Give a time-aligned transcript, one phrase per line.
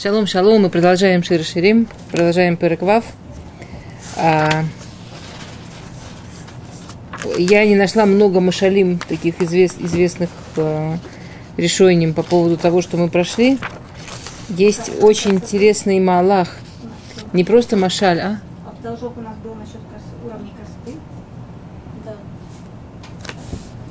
[0.00, 3.04] Шалом, шалом, мы продолжаем Шир Ширим, продолжаем Переквав.
[4.16, 4.62] А,
[7.36, 10.98] я не нашла много машалим, таких извест, известных а,
[11.56, 13.58] решений по поводу того, что мы прошли.
[14.50, 16.54] Есть очень интересный малах.
[17.32, 18.40] Не просто машаль, а?
[18.66, 19.80] А должок у нас был насчет
[20.24, 21.00] уровня красоты.
[22.04, 22.14] Да.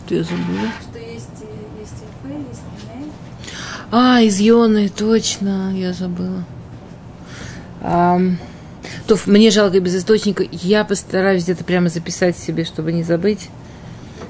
[0.07, 0.71] Ты забыла?
[3.89, 6.43] А, из Йоны, точно, я забыла.
[7.81, 8.37] Ам,
[9.07, 10.43] то мне жалко без источника.
[10.51, 13.49] Я постараюсь где-то прямо записать себе, чтобы не забыть.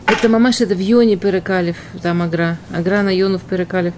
[0.05, 2.57] Это мамаш, это в Йоне Перекалев, там Агра.
[2.71, 3.93] Агра на Йону в Перекалев.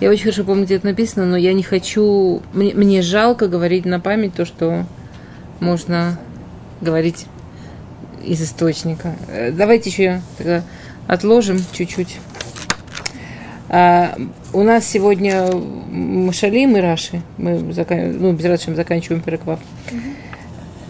[0.00, 2.42] Я очень хорошо помню, где это написано, но я не хочу...
[2.52, 4.84] Мне, мне жалко говорить на память то, что
[5.60, 6.18] можно
[6.80, 7.26] говорить
[8.24, 9.14] из источника.
[9.28, 10.64] Э, Давайте еще тогда
[11.06, 12.18] отложим чуть-чуть.
[13.68, 14.16] А,
[14.52, 17.22] у нас сегодня Машалим и Раши.
[17.36, 19.60] Мы закан- ну, без Раши заканчиваем переквав.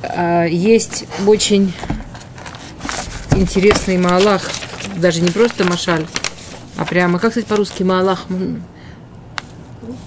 [0.03, 1.73] А, есть очень
[3.33, 4.43] интересный Маалах.
[4.97, 6.07] Даже не просто Машаль,
[6.77, 8.27] а прямо, как сказать по-русски, Маалах?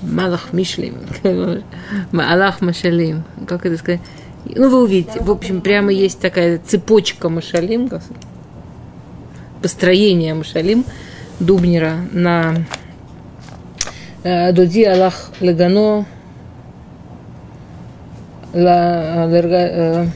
[0.02, 0.96] Малах Мишлим.
[2.12, 3.24] Маалах Машалим.
[3.48, 4.02] Как это сказать?
[4.46, 5.20] Ну, вы увидите.
[5.22, 7.90] В общем, прямо есть такая цепочка Машалим,
[9.62, 10.86] построение Машалим
[11.40, 12.66] Дубнера на
[14.24, 16.06] э, Доди Аллах Легано
[18.54, 20.08] лерга- э,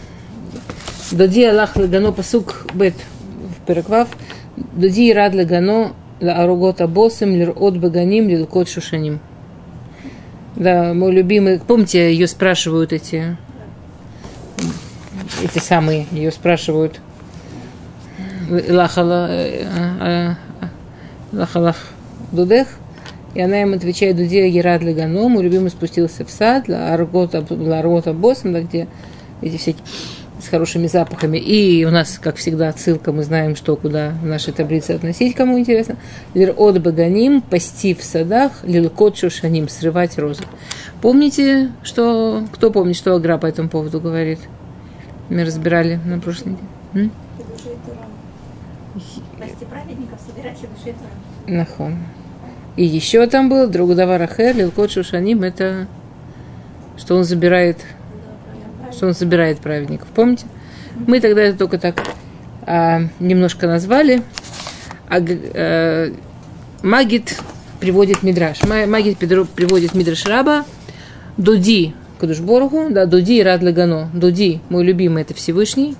[1.11, 4.09] Доди Аллах Легано Пасук Бет в Переквав
[4.73, 9.19] Доди Рад Легано Ла Аругота Босем Лирот Баганим Лилкот Шушаним.
[10.55, 13.35] Да, мой любимый, помните, ее спрашивают эти,
[15.43, 17.01] эти самые, ее спрашивают,
[18.69, 20.35] Лахала, э, э, э,
[21.33, 21.77] Лахалах
[22.31, 22.67] Дудех,
[23.33, 27.41] и она им отвечает, Дудея Герад Легано, мой любимый спустился в сад, Аргота
[28.13, 28.87] Босом, да, где
[29.41, 29.83] эти всякие
[30.39, 31.37] с хорошими запахами.
[31.37, 35.57] И у нас, как всегда, отсылка, мы знаем, что куда в нашей таблице относить, кому
[35.57, 35.95] интересно.
[36.33, 40.43] Лир от баганим, пасти в садах, лилкот шушаним, срывать розы.
[41.01, 44.39] Помните, что, кто помнит, что Агра по этому поводу говорит?
[45.29, 46.17] Мы разбирали на?
[46.17, 46.57] Души Тура.
[49.37, 50.93] Спасти праведников, собирать души.
[51.47, 51.97] Нахон.
[52.75, 55.87] И еще там был друг Даварахер, Лилкот Шушаним, это
[56.97, 57.77] что он забирает,
[58.91, 60.07] что он собирает праведников.
[60.15, 60.45] Помните?
[61.07, 62.01] Мы тогда это только так
[62.65, 64.21] а, немножко назвали.
[65.09, 66.13] А, э,
[66.81, 67.37] Магит
[67.79, 68.63] приводит Мидраш.
[68.63, 70.65] Ма- Магит приводит Мидраш Раба.
[71.37, 74.09] Дуди Кадушборгу, да, Дуди и Рад Лагано.
[74.13, 75.95] Дуди, мой любимый, это Всевышний.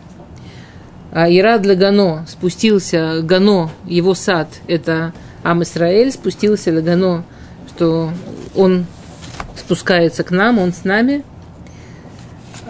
[1.12, 7.24] А Ирад для Гано спустился, Гано, его сад, это Ам Исраэль, спустился для Гано,
[7.68, 8.12] что
[8.56, 8.86] он
[9.58, 11.24] спускается к нам, он с нами.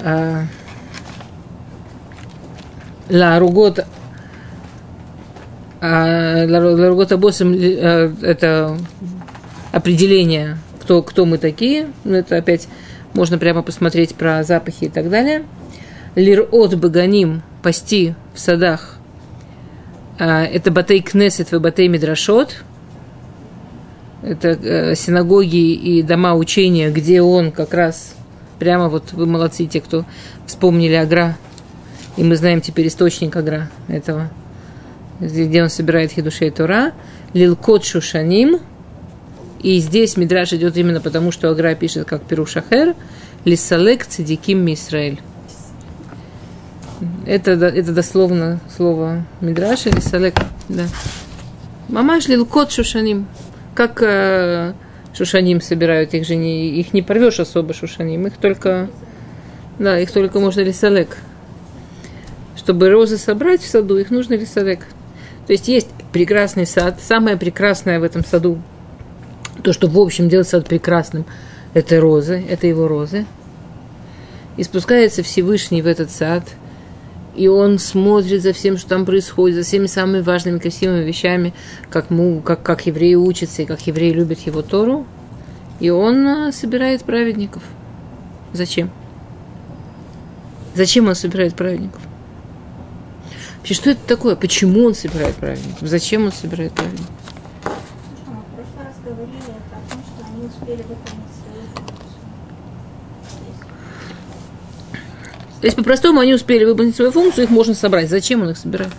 [0.01, 0.45] А,
[3.09, 3.85] Ла Ругот
[5.81, 8.77] а, Ла Ру- Ла Ругот Абосом, э, это
[9.71, 11.87] определение, кто, кто мы такие.
[12.05, 12.67] Ну, это опять
[13.13, 15.43] можно прямо посмотреть про запахи и так далее.
[16.15, 18.92] Лирот Баганим, пасти в садах,
[20.25, 22.63] это Батей Кнесет и Батей Мидрашот.
[24.21, 28.15] Это э, синагоги и дома учения, где он как раз
[28.57, 30.05] прямо вот вы молодцы, те, кто
[30.47, 31.37] вспомнили Агра.
[32.15, 34.29] И мы знаем теперь источник Агра этого,
[35.19, 36.93] где он собирает Хидушей Тора.
[37.33, 38.59] Лилкот Шушаним.
[39.61, 42.95] И здесь Мидраш идет именно потому, что Агра пишет как Пирушахер.
[43.43, 45.19] Лисалек Цидиким Мисраэль.
[47.25, 50.35] Это, это дословно слово Мидраш или Салек.
[50.69, 50.85] Да.
[51.89, 53.27] Мамаш лилкот шушаним.
[53.75, 54.73] Как э,
[55.15, 58.89] шушаним собирают, их же не, их не порвешь особо шушаним, их только,
[59.79, 61.17] да, их только можно лисалек.
[62.55, 64.81] Чтобы розы собрать в саду, их нужно лисалек.
[65.47, 68.61] То есть есть прекрасный сад, самое прекрасное в этом саду,
[69.61, 71.25] то, что в общем делает сад прекрасным,
[71.73, 73.25] это розы, это его розы.
[74.55, 76.43] И спускается Всевышний в этот сад,
[77.35, 81.53] и он смотрит за всем, что там происходит, за всеми самыми важными, красивыми вещами,
[81.89, 85.05] как, мы, как, как евреи учатся и как евреи любят его Тору.
[85.79, 87.63] И он а, собирает праведников.
[88.53, 88.91] Зачем?
[90.75, 92.01] Зачем он собирает праведников?
[93.57, 94.35] Вообще, что это такое?
[94.35, 95.87] Почему он собирает праведников?
[95.87, 97.09] Зачем он собирает праведников?
[97.65, 97.71] Ну
[98.17, 102.03] что, мы в прошлый раз говорили о том, что они успели выполнить свою функцию.
[105.63, 108.09] То есть, по-простому, они успели выполнить свою функцию, их можно собрать.
[108.09, 108.91] Зачем он их собирает?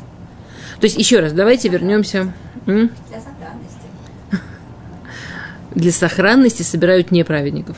[0.81, 2.32] То есть, еще раз, давайте вернемся.
[2.66, 2.90] М?
[3.11, 4.40] Для сохранности.
[5.75, 7.76] Для сохранности собирают неправедников.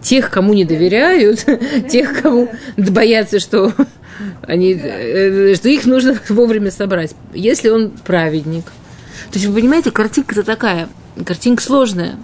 [0.00, 1.44] тех, кому не доверяют,
[1.90, 3.72] тех, кому боятся, что
[4.42, 7.16] они, э, что их нужно вовремя собрать.
[7.34, 8.66] Если он праведник.
[9.32, 10.88] То есть, вы понимаете, картинка-то такая,
[11.24, 12.14] картинка сложная.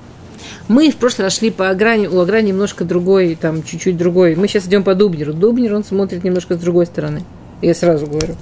[0.69, 4.37] Мы в прошлый раз шли по Агране, у Аграни немножко другой, там, чуть-чуть другой.
[4.37, 5.33] Мы сейчас идем по Дубнеру.
[5.33, 7.23] Дубнер, он смотрит немножко с другой стороны.
[7.61, 8.37] Я сразу говорю.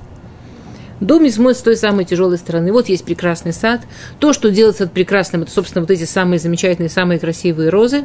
[1.00, 2.73] Дубнер смотрит с той самой тяжелой стороны.
[2.73, 3.81] Вот есть прекрасный сад.
[4.19, 8.05] То, что делается от прекрасным, это, собственно, вот эти самые замечательные, самые красивые розы.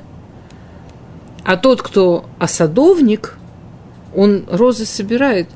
[1.43, 3.37] А тот, кто осадовник,
[4.15, 5.49] он розы собирает.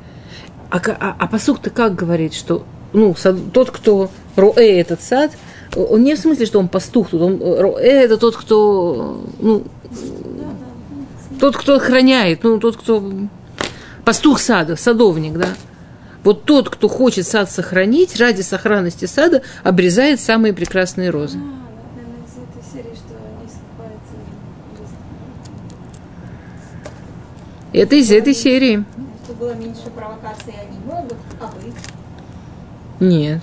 [0.70, 2.64] А, а, а посук-то как говорит, что
[2.94, 5.32] ну, сад, тот, кто роэ этот сад,
[5.76, 9.64] он не в смысле, что он пастух, тут он, роэ это тот, кто, ну,
[11.40, 13.04] тот, кто охраняет, ну, тот, кто
[14.06, 15.50] пастух сада, садовник, да.
[16.24, 21.40] Вот тот, кто хочет сад сохранить, ради сохранности сада обрезает самые прекрасные розы.
[27.72, 28.84] Это из этой серии.
[29.24, 31.72] Чтобы было меньше провокаций, они могут, а вы?
[33.00, 33.42] Нет.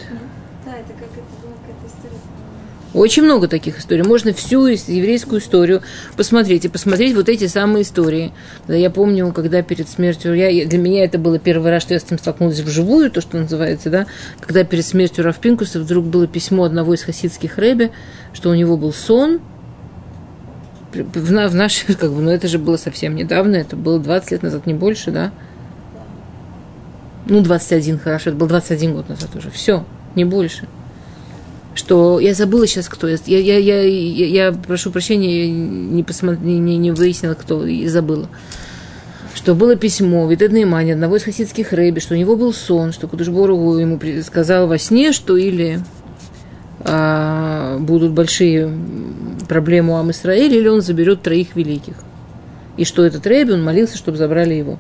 [0.65, 2.21] Да, это как это было, какая-то история.
[2.97, 4.05] Очень много таких историй.
[4.05, 5.83] Можно всю еврейскую историю
[6.17, 8.33] посмотреть и посмотреть вот эти самые истории.
[8.69, 12.05] Я помню, когда перед смертью, я, для меня это было первый раз, что я с
[12.05, 14.07] этим столкнулась вживую, то, что называется, да,
[14.41, 17.91] когда перед смертью Равпинкуса вдруг было письмо одного из хасидских рэбе,
[18.33, 19.41] что у него был сон,
[20.95, 24.43] в, в нашей, как бы, ну это же было совсем недавно, это было 20 лет
[24.43, 25.33] назад, не больше, да?
[27.27, 29.51] Ну, 21, хорошо, это был 21 год назад уже.
[29.51, 29.85] Все,
[30.15, 30.67] не больше.
[31.77, 33.07] Что я забыла сейчас, кто.
[33.07, 38.31] Я, я, я, я, я прошу прощения, не, посмотр, не, не выяснила, кто, и забыла.
[39.35, 43.09] Что было письмо Витед Неймани, одного из хасидских рэби, что у него был сон, что
[43.09, 45.81] Кудышборгу ему сказал во сне, что или
[46.81, 48.73] а, будут большие
[49.47, 51.97] проблемы у Ам или он заберет троих великих.
[52.79, 54.79] И что этот рэби, он молился, чтобы забрали его.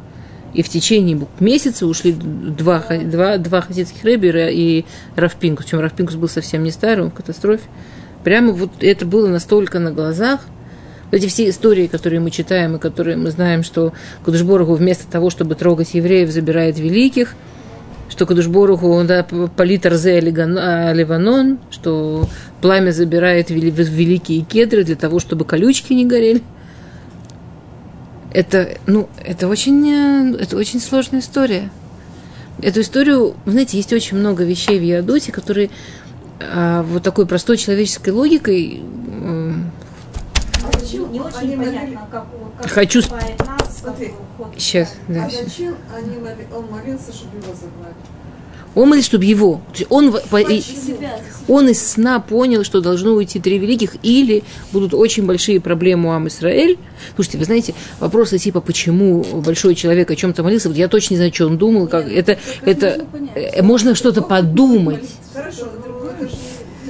[0.57, 5.67] И в течение месяца ушли два, два, два хасидских рэбера и Рафпинкус.
[5.67, 7.65] Причем Рафпинкус был совсем не старый, он в катастрофе.
[8.25, 10.41] Прямо вот это было настолько на глазах.
[11.11, 13.93] Эти все истории, которые мы читаем и которые мы знаем, что
[14.25, 17.35] Кудышборгу вместо того, чтобы трогать евреев, забирает великих,
[18.09, 22.27] что Кудышборгу да, полит Арзе Ливанон, что
[22.63, 26.41] пламя забирает великие кедры для того, чтобы колючки не горели
[28.37, 31.71] это, ну, это очень, э, это очень сложная история.
[32.61, 35.71] Эту историю, знаете, есть очень много вещей в Иадоте, которые
[36.39, 39.53] а, вот такой простой человеческой логикой э,
[41.11, 42.27] не очень понятно, как,
[42.61, 43.01] как Хочу...
[43.01, 44.13] нас, Смотри.
[44.59, 45.25] Сейчас, да.
[45.25, 45.45] А сейчас.
[45.45, 47.95] зачем они моли- он молился, чтобы его забрали?
[48.85, 49.63] Молится, чтобы его.
[49.89, 50.43] Он, по-
[51.49, 56.13] он из сна понял, что должно уйти три великих, или будут очень большие проблемы у
[56.13, 56.79] Ам Исраэль.
[57.15, 61.17] Слушайте, вы знаете, вопросы типа, почему большой человек о чем-то молился, вот я точно не
[61.17, 65.09] знаю, что он думал, как это, это э, можно что-то подумать.
[65.33, 65.69] Хорошо,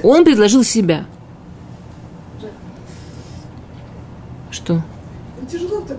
[0.03, 1.05] Он предложил себя.
[4.51, 4.73] Что?
[4.73, 5.97] ну, тяжело так.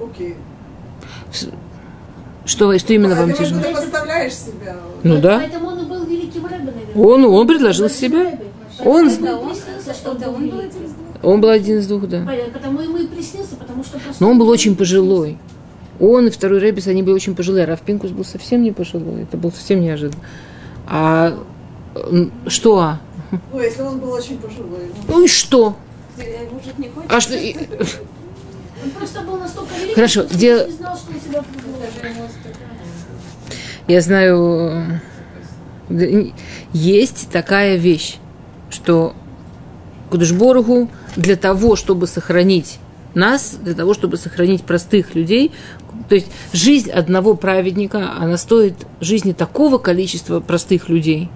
[0.00, 0.34] ну, Окей.
[2.46, 3.62] Что, что именно вам Поэтому тяжело?
[3.62, 4.76] Ты поставляешь себя.
[5.02, 5.38] Ну да.
[5.38, 6.94] Поэтому он и был великим рэбе, наверное.
[6.94, 8.38] Он, он предложил себя.
[8.80, 11.24] Он, он, был один из двух.
[11.24, 12.26] он был один из двух, да.
[12.52, 14.22] Потому ему и приснился, потому что просто...
[14.22, 15.38] Но он был очень пожилой.
[16.00, 17.64] Он и второй Рэбис, они были очень пожилые.
[17.64, 19.22] А Раф Пинкус был совсем не пожилой.
[19.22, 20.22] Это было совсем неожиданно.
[20.86, 21.38] А
[22.48, 22.78] что?
[22.78, 23.00] а?
[23.52, 24.90] Ну, если он был очень пожилой.
[25.08, 25.76] ну, Ну и что?
[26.16, 27.12] Мужик не хочет.
[27.12, 27.34] А что?
[28.84, 31.42] Он просто был настолько великий, Хорошо, что где- не знал, что он себя.
[33.86, 35.00] Я знаю,
[35.90, 36.30] э,
[36.72, 38.16] есть такая вещь,
[38.70, 39.14] что
[40.10, 42.78] Кудышборгу для того, чтобы сохранить
[43.14, 45.52] нас, для того, чтобы сохранить простых людей,
[46.08, 51.30] то есть жизнь одного праведника, она стоит жизни такого количества простых людей,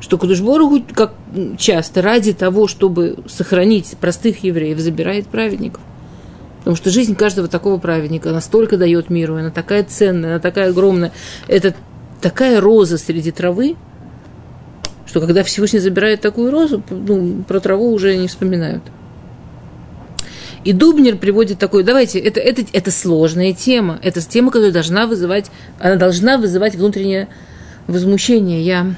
[0.00, 1.14] что Кудышборгу, как
[1.58, 5.82] часто, ради того, чтобы сохранить простых евреев, забирает праведников.
[6.66, 11.12] Потому что жизнь каждого такого праведника настолько дает миру, она такая ценная, она такая огромная.
[11.46, 11.76] Это
[12.20, 13.76] такая роза среди травы,
[15.06, 18.82] что когда Всевышний забирает такую розу, ну, про траву уже не вспоминают.
[20.64, 25.52] И Дубнер приводит такой, давайте, это, это, это сложная тема, это тема, которая должна вызывать,
[25.78, 27.28] она должна вызывать внутреннее
[27.86, 28.60] возмущение.
[28.62, 28.96] Я,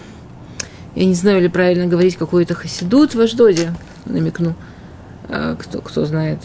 [0.94, 3.74] я не знаю, ли правильно говорить какой-то хасидут в Аждоде,
[4.06, 4.54] намекну,
[5.28, 6.38] А, кто, кто знает.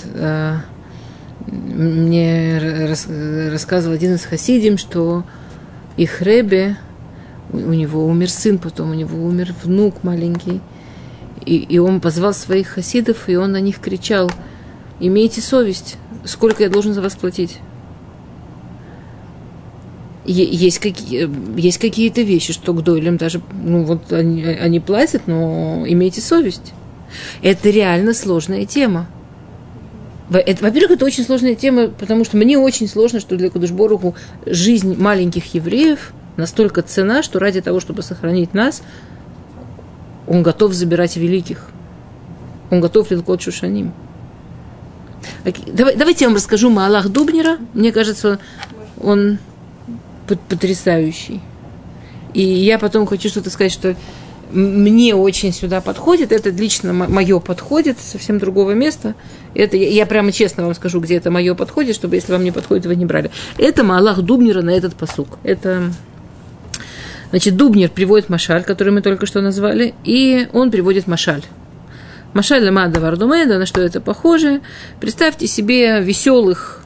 [1.47, 3.07] Мне рас-
[3.51, 5.23] рассказывал один из хасидим, что
[5.97, 6.77] их Ребе,
[7.51, 10.61] у у него умер сын, потом у него умер внук маленький,
[11.45, 14.31] и, и он позвал своих хасидов, и он на них кричал,
[14.99, 17.59] имейте совесть, сколько я должен за вас платить.
[20.25, 25.83] Есть, какие, есть какие-то вещи, что к дойлям даже, ну вот они, они платят, но
[25.85, 26.73] имейте совесть.
[27.41, 29.07] Это реально сложная тема.
[30.33, 34.15] Во-первых, это очень сложная тема, потому что мне очень сложно, что для Кудышборуху
[34.47, 38.81] жизнь маленьких евреев настолько цена, что ради того, чтобы сохранить нас,
[40.27, 41.67] он готов забирать великих.
[42.71, 43.93] Он готов лилкот шушаним.
[45.67, 47.59] Давай, давайте я вам расскажу Маалах Дубнера.
[47.75, 48.39] Мне кажется,
[48.99, 49.37] он
[50.27, 51.41] пот- потрясающий.
[52.33, 53.95] И я потом хочу что-то сказать, что
[54.53, 56.31] мне очень сюда подходит.
[56.31, 59.15] Это лично мое подходит, совсем другого места.
[59.53, 62.51] Это я, я прямо честно вам скажу, где это мое подходит, чтобы если вам не
[62.51, 63.31] подходит, вы не брали.
[63.57, 65.39] Это Маалах Дубнера на этот посук.
[65.43, 65.91] Это
[67.33, 71.41] Значит, Дубнер приводит Машаль, который мы только что назвали, и он приводит Машаль.
[72.33, 74.61] Машаль Ламада Вардумеда, на что это похоже.
[74.99, 76.81] Представьте себе веселых,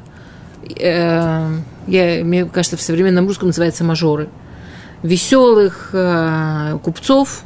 [0.79, 1.50] э,
[1.88, 4.29] я, мне кажется, в современном русском называется мажоры,
[5.03, 7.43] веселых э, купцов,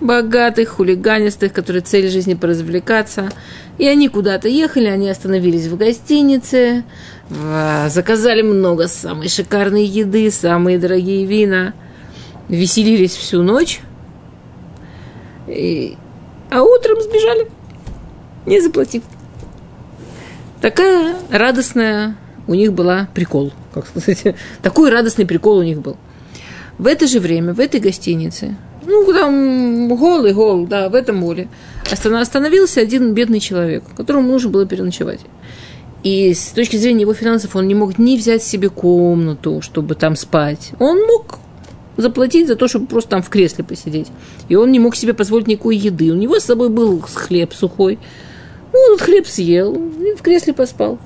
[0.00, 3.30] богатых, хулиганистых, которые цель жизни поразвлекаться.
[3.78, 6.84] И они куда-то ехали, они остановились в гостинице,
[7.28, 11.74] в- заказали много самой шикарной еды, самые дорогие вина,
[12.48, 13.80] веселились всю ночь,
[15.48, 15.96] И-
[16.50, 17.48] а утром сбежали,
[18.46, 19.02] не заплатив.
[20.60, 22.16] Такая радостная
[22.48, 25.96] у них была прикол, как сказать, такой радостный прикол у них был.
[26.78, 28.56] В это же время, в этой гостинице,
[28.86, 31.22] ну, там голый гол, да, в этом
[31.90, 35.20] остана- остановился один бедный человек, которому нужно было переночевать.
[36.02, 40.14] И с точки зрения его финансов он не мог ни взять себе комнату, чтобы там
[40.14, 40.72] спать.
[40.78, 41.40] Он мог
[41.96, 44.08] заплатить за то, чтобы просто там в кресле посидеть.
[44.48, 46.12] И он не мог себе позволить никакой еды.
[46.12, 47.98] У него с собой был хлеб сухой.
[48.72, 50.98] Ну, он хлеб съел и в кресле поспал.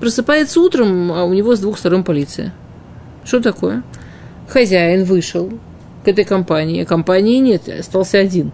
[0.00, 2.54] Просыпается утром, а у него с двух сторон полиция.
[3.24, 3.82] Что такое?
[4.48, 5.52] Хозяин вышел
[6.08, 8.50] к этой компании, а компании нет, остался один.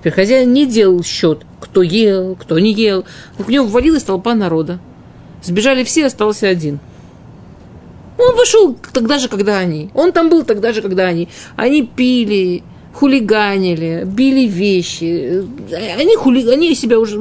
[0.00, 3.04] Теперь хозяин не делал счет, кто ел, кто не ел.
[3.38, 4.80] В него ввалилась толпа народа.
[5.40, 6.80] Сбежали все, остался один.
[8.18, 9.90] Он вошел тогда же, когда они.
[9.94, 11.28] Он там был тогда же, когда они.
[11.54, 12.64] Они пили,
[12.94, 15.44] хулиганили, били вещи.
[15.96, 16.48] Они, хули...
[16.50, 17.16] они себя уже...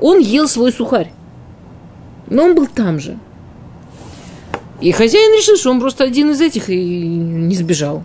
[0.00, 1.12] Он ел свой сухарь.
[2.28, 3.16] Но он был там же.
[4.80, 8.02] И хозяин решил, что он просто один из этих и не сбежал.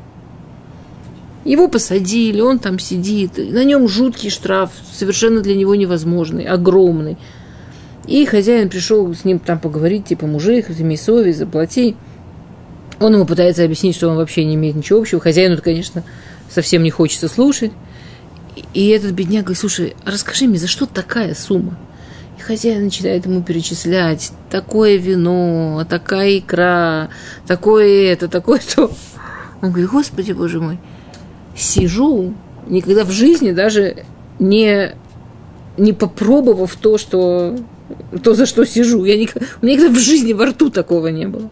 [1.45, 3.37] Его посадили, он там сидит.
[3.37, 7.17] На нем жуткий штраф, совершенно для него невозможный, огромный.
[8.07, 11.95] И хозяин пришел с ним там поговорить, типа, мужик, имей совесть, заплати.
[12.99, 15.21] Он ему пытается объяснить, что он вообще не имеет ничего общего.
[15.21, 16.03] Хозяину, конечно,
[16.49, 17.71] совсем не хочется слушать.
[18.73, 21.77] И этот бедняк говорит, слушай, расскажи мне, за что такая сумма?
[22.39, 27.09] И хозяин начинает ему перечислять, такое вино, такая икра,
[27.45, 28.91] такое это, такое то.
[29.61, 30.79] Он говорит, господи, боже мой,
[31.55, 32.33] сижу,
[32.67, 34.05] никогда в жизни даже
[34.39, 34.91] не,
[35.77, 37.57] не попробовав то, что,
[38.23, 39.03] то, за что сижу.
[39.05, 41.49] Я никогда, у меня никогда в жизни во рту такого не было.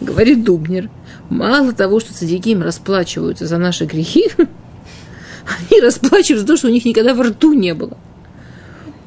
[0.00, 0.88] Говорит Дубнер,
[1.28, 6.84] мало того, что цадиким расплачиваются за наши грехи, они расплачиваются за то, что у них
[6.84, 7.96] никогда во рту не было.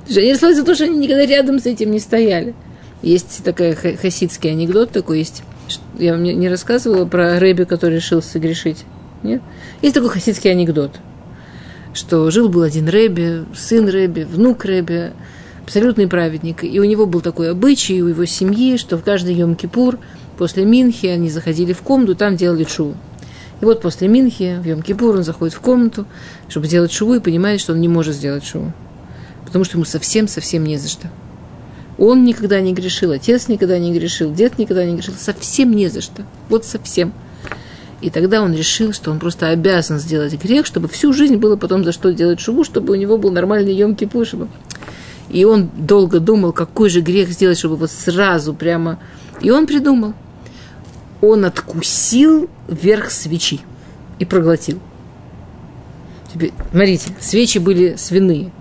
[0.08, 2.54] Они расплачиваются за то, что они никогда рядом с этим не стояли.
[3.02, 5.44] Есть такой хасидский анекдот такой есть.
[5.98, 8.86] Я вам не рассказывала про Рэби, который решил согрешить.
[9.24, 9.42] Нет?
[9.82, 11.00] Есть такой хасидский анекдот,
[11.94, 15.14] что жил-был один Рэби, сын Рэби, внук Рэби,
[15.64, 16.64] абсолютный праведник.
[16.64, 19.98] И у него был такой обычай у его семьи, что в каждый Йом-Кипур
[20.38, 22.96] после Минхи они заходили в комнату, там делали шуву.
[23.62, 26.06] И вот после Минхи в Йом-Кипур он заходит в комнату,
[26.50, 28.74] чтобы сделать шуву, и понимает, что он не может сделать шуву.
[29.46, 31.10] Потому что ему совсем-совсем не за что.
[31.98, 36.02] Он никогда не грешил, отец никогда не грешил, дед никогда не грешил, совсем не за
[36.02, 36.24] что.
[36.50, 37.14] Вот совсем.
[38.04, 41.86] И тогда он решил, что он просто обязан сделать грех, чтобы всю жизнь было потом
[41.86, 44.50] за что делать шубу, чтобы у него был нормальный емкий пушеба.
[45.30, 49.00] И он долго думал, какой же грех сделать, чтобы вот сразу прямо...
[49.40, 50.16] И он придумал.
[51.22, 53.62] Он откусил верх свечи
[54.20, 54.80] и проглотил.
[56.34, 58.52] Теперь, смотрите, свечи были свиные.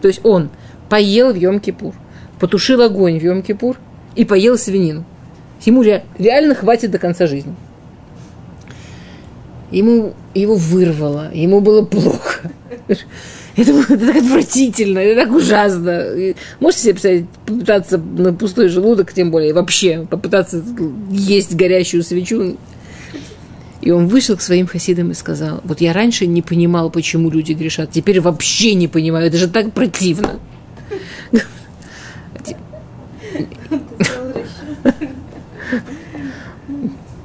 [0.00, 0.48] То есть он
[0.88, 1.94] поел в Йом-Кипур,
[2.40, 3.76] потушил огонь в Йом-Кипур
[4.16, 5.04] и поел свинину.
[5.66, 7.54] Ему реально хватит до конца жизни.
[9.70, 12.50] Ему его вырвало, ему было плохо.
[13.56, 16.34] Это было так отвратительно, это так ужасно.
[16.60, 20.62] Можете себе представить, попытаться на пустой желудок, тем более вообще, попытаться
[21.10, 22.56] есть горящую свечу.
[23.80, 27.52] И он вышел к своим хасидам и сказал, вот я раньше не понимал, почему люди
[27.52, 30.40] грешат, теперь вообще не понимаю, это же так противно.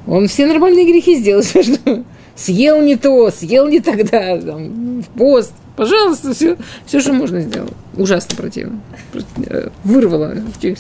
[0.06, 2.04] Он все нормальные грехи сделал, что
[2.36, 5.54] съел не то, съел не тогда, там, в пост.
[5.76, 7.70] Пожалуйста, все, все, что можно сделал.
[7.96, 8.80] Ужасно противно.
[9.12, 10.36] Просто, э, Вырвало.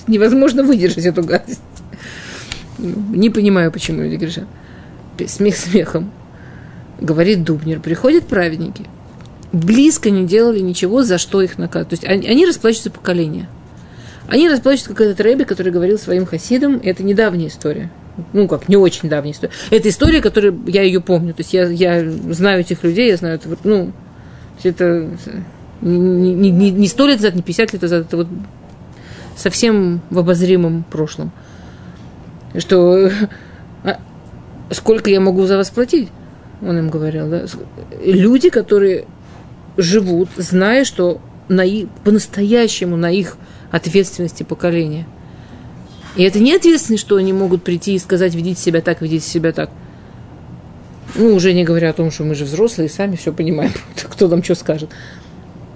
[0.07, 1.61] Невозможно выдержать эту гадость.
[2.77, 4.45] Не понимаю, почему люди грешат.
[5.27, 6.11] Смех смехом.
[6.99, 8.85] Говорит Дубнер, приходят праведники,
[9.51, 11.89] близко не делали ничего, за что их наказывают.
[11.89, 13.49] То есть они, они расплачиваются поколения.
[14.27, 17.91] Они расплачиваются, как этот Рэби, который говорил своим хасидам, это недавняя история.
[18.31, 19.53] Ну, как, не очень давняя история.
[19.71, 21.33] Это история, которую я ее помню.
[21.33, 23.91] То есть я, я знаю этих людей, я знаю, это, ну,
[24.63, 25.09] это
[25.81, 28.27] не, не, не, не 100 лет назад, не 50 лет назад, это вот
[29.35, 31.31] совсем в обозримом прошлом.
[32.57, 33.09] Что
[33.83, 33.99] а,
[34.69, 36.09] сколько я могу за вас платить?
[36.61, 37.45] Он им говорил, да.
[38.05, 39.05] Люди, которые
[39.75, 43.37] живут, зная, что на их, по-настоящему на их
[43.71, 45.07] ответственности поколения.
[46.15, 49.51] И это не ответственность, что они могут прийти и сказать, ведите себя так, ведите себя
[49.51, 49.69] так.
[51.15, 54.43] Ну, уже не говоря о том, что мы же взрослые, сами все понимаем, кто там
[54.43, 54.89] что скажет.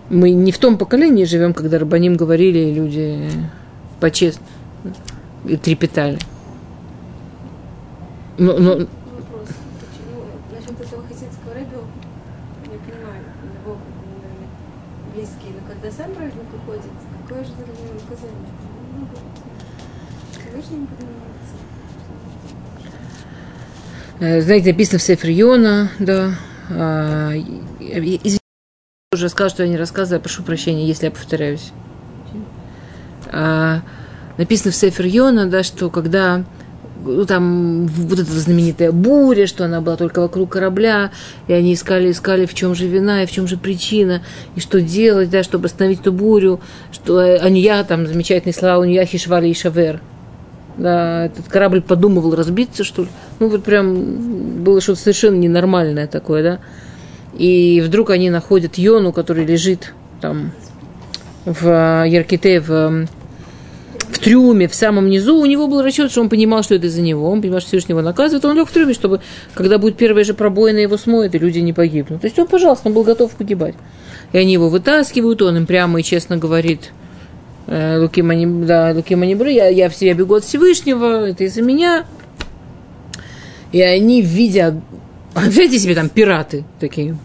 [0.10, 3.30] Мы не в том поколении живем, когда Рабаним говорили, и люди
[4.00, 4.46] почестно
[5.46, 6.20] и трепетали.
[8.38, 9.50] Но, но, Вопрос.
[9.82, 10.24] Почему?
[10.54, 11.84] Насчет этого хасидского рэба,
[12.64, 13.78] не понимаю, у него,
[14.14, 14.50] наверное,
[15.16, 16.92] близкие, но когда сам праведник уходит,
[17.24, 18.50] какое же за него наказание?
[18.96, 19.22] Ну, вот,
[20.34, 21.56] Всевышний не поднимается.
[24.06, 25.30] Э, Знаете, написано в Сефер
[26.00, 26.34] да.
[26.70, 27.34] А,
[27.80, 28.40] Извините,
[29.12, 31.72] я уже сказала, что я не рассказываю, прошу прощения, если я повторяюсь.
[33.32, 33.82] А,
[34.38, 35.06] Написано в Сефер
[35.50, 36.46] да, что когда
[37.04, 41.12] ну, там вот эта знаменитая буря, что она была только вокруг корабля,
[41.48, 44.22] и они искали, искали, в чем же вина и в чем же причина,
[44.56, 46.60] и что делать, да, чтобы остановить эту бурю,
[46.92, 50.02] что э, Анья, там замечательные слова Анья Хишвали и Шавер,
[50.78, 53.10] да, этот корабль подумывал разбиться, что ли.
[53.40, 56.60] Ну, вот прям было что-то совершенно ненормальное такое, да.
[57.38, 60.52] И вдруг они находят Йону, который лежит там
[61.46, 63.06] в э, Ярките, в, э,
[64.10, 65.36] в трюме, в самом низу.
[65.36, 67.30] У него был расчет, что он понимал, что это из-за него.
[67.30, 68.44] Он понимал, что Всевышний его наказывает.
[68.46, 69.22] Он лег в трюме, чтобы,
[69.54, 72.22] когда будет первая же пробоина, его смоет, и люди не погибнут.
[72.22, 73.76] То есть он, пожалуйста, он был готов погибать.
[74.34, 76.92] И они его вытаскивают, он им прямо и честно говорит,
[77.68, 82.06] Луки Мани- да, Луки Манибры, я, я, я бегу от Всевышнего, это из-за меня.
[83.74, 84.82] И они, видя,
[85.34, 87.18] представляете себе, там пираты такие,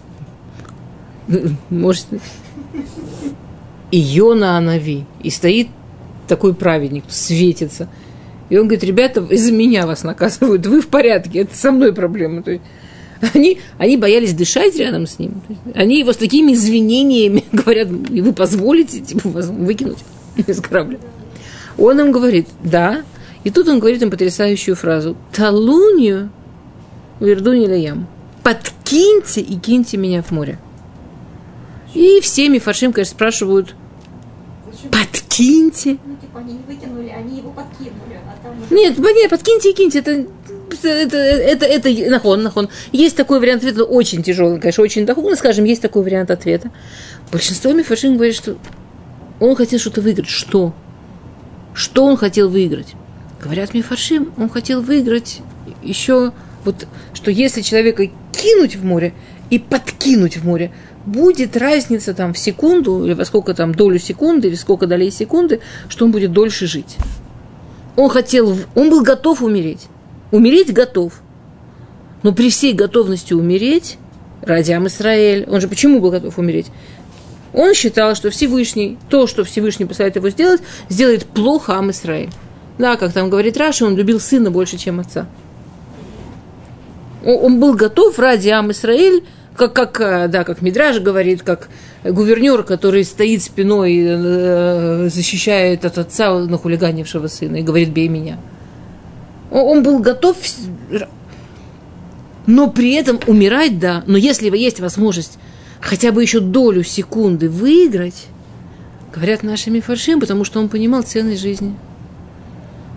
[1.70, 2.06] может,
[3.92, 5.68] и Йона Анави, и стоит
[6.26, 7.88] такой праведник, светится.
[8.50, 12.42] И он говорит, ребята, из-за меня вас наказывают, вы в порядке, это со мной проблема.
[12.42, 12.64] То есть,
[13.32, 15.40] они, они боялись дышать рядом с ним.
[15.74, 19.98] Они его с такими извинениями говорят, и вы позволите типа, вас выкинуть
[20.46, 20.98] из корабля.
[21.78, 23.02] Он им говорит, да.
[23.44, 25.16] И тут он говорит им потрясающую фразу.
[25.32, 26.30] Талунью
[27.20, 28.06] вердуни ям.
[28.42, 30.58] Подкиньте и киньте меня в море.
[31.94, 33.74] И все мифаршим, конечно, спрашивают,
[34.90, 35.98] подкиньте.
[36.04, 38.74] Ну, типа, они не выкинули, они его подкинули, а там уже...
[38.74, 39.98] Нет, нет, подкиньте и киньте.
[39.98, 40.26] Это,
[40.88, 42.68] это, это, это нахон, нахон.
[42.92, 46.70] Есть такой вариант ответа, очень тяжелый, конечно, очень дохугно, скажем, есть такой вариант ответа.
[47.30, 48.56] Большинство мифашим говорит, что
[49.48, 50.28] он хотел что-то выиграть.
[50.28, 50.72] Что?
[51.74, 52.94] Что он хотел выиграть?
[53.42, 55.40] Говорят мифаршим, он хотел выиграть
[55.82, 56.32] еще
[56.64, 59.14] вот, что если человека кинуть в море
[59.50, 60.72] и подкинуть в море,
[61.04, 65.60] будет разница там в секунду, или во сколько там долю секунды, или сколько долей секунды,
[65.88, 66.96] что он будет дольше жить.
[67.96, 69.88] Он хотел, он был готов умереть.
[70.30, 71.20] Умереть готов.
[72.22, 73.98] Но при всей готовности умереть,
[74.40, 76.66] ради Ам Исраэль, он же почему был готов умереть?
[77.52, 82.30] Он считал, что Всевышний, то, что Всевышний посылает его сделать, сделает плохо Ам Исраэль.
[82.78, 85.26] Да, как там говорит Раша, он любил сына больше, чем отца.
[87.24, 89.24] Он был готов ради Ам Исраэль,
[89.56, 91.68] как, как, э, да, как Мидраж говорит, как
[92.04, 98.38] гувернер, который стоит спиной, э, защищает от отца нахулиганившего сына и говорит, бей меня.
[99.50, 100.38] Он, был готов,
[102.46, 105.38] но при этом умирать, да, но если есть возможность
[105.82, 108.28] хотя бы еще долю секунды выиграть,
[109.12, 111.74] говорят нашими фаршим, потому что он понимал ценность жизни.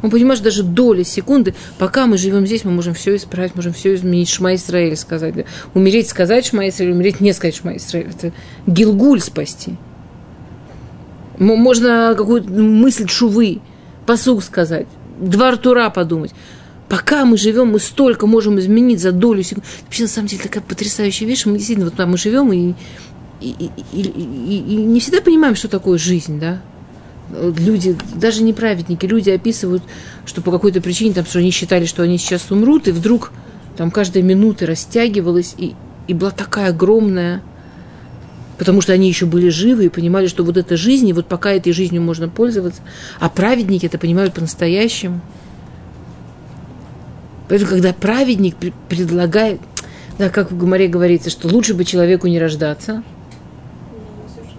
[0.04, 3.74] Он понимает, что даже доли секунды, пока мы живем здесь, мы можем все исправить, можем
[3.74, 5.34] все изменить, Шма Исраэль сказать.
[5.34, 5.44] да.
[5.74, 8.10] Умереть, сказать Шма Исраэль, умереть, не сказать Шма Исраэль.
[8.10, 8.32] Это
[8.68, 9.78] Гилгуль спасти.
[11.40, 13.62] Можно какую-то мысль шувы,
[14.06, 14.86] посуг сказать,
[15.20, 16.34] два Тура подумать.
[16.90, 19.68] Пока мы живем, мы столько можем изменить за долю секунды.
[19.86, 21.46] Вообще, на самом деле, такая потрясающая вещь.
[21.46, 22.74] Мы действительно, вот мы живем и,
[23.42, 23.56] и,
[23.92, 26.62] и- и- и- не всегда понимаем, что такое жизнь, да?
[27.32, 29.82] Люди, даже не праведники, люди описывают,
[30.28, 33.32] что по какой-то причине, там, что они считали, что они сейчас умрут, и вдруг
[33.78, 35.74] там каждая минута растягивалась, и,
[36.08, 37.42] и была такая огромная,
[38.60, 41.52] потому что они еще были живы и понимали, что вот эта жизнь, и вот пока
[41.52, 42.84] этой жизнью можно пользоваться,
[43.20, 45.20] а праведники это понимают по-настоящему.
[47.48, 49.60] Поэтому, когда праведник пр- предлагает,
[50.18, 53.04] да, как в Гумаре говорится, что лучше бы человеку не рождаться,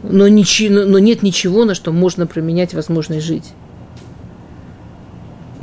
[0.03, 3.53] но, ничи- но- но нет ничего, на что можно променять возможность жить.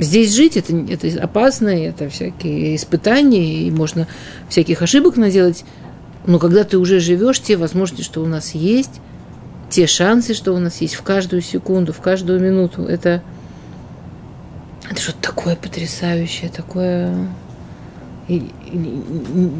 [0.00, 4.06] Здесь жить это, это опасно, это всякие испытания, и можно
[4.48, 5.64] всяких ошибок наделать.
[6.26, 9.00] Но когда ты уже живешь, те возможности, что у нас есть,
[9.70, 13.22] те шансы, что у нас есть в каждую секунду, в каждую минуту, это,
[14.90, 17.28] это что-то такое потрясающее, такое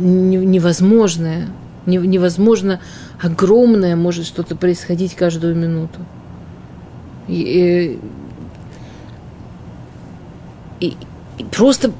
[0.04, 1.48] невозможное.
[1.86, 2.80] Не- Невозможно
[3.20, 6.00] огромное может что-то происходить каждую минуту.
[7.28, 7.98] И,
[10.80, 10.96] и-
[11.38, 11.92] и просто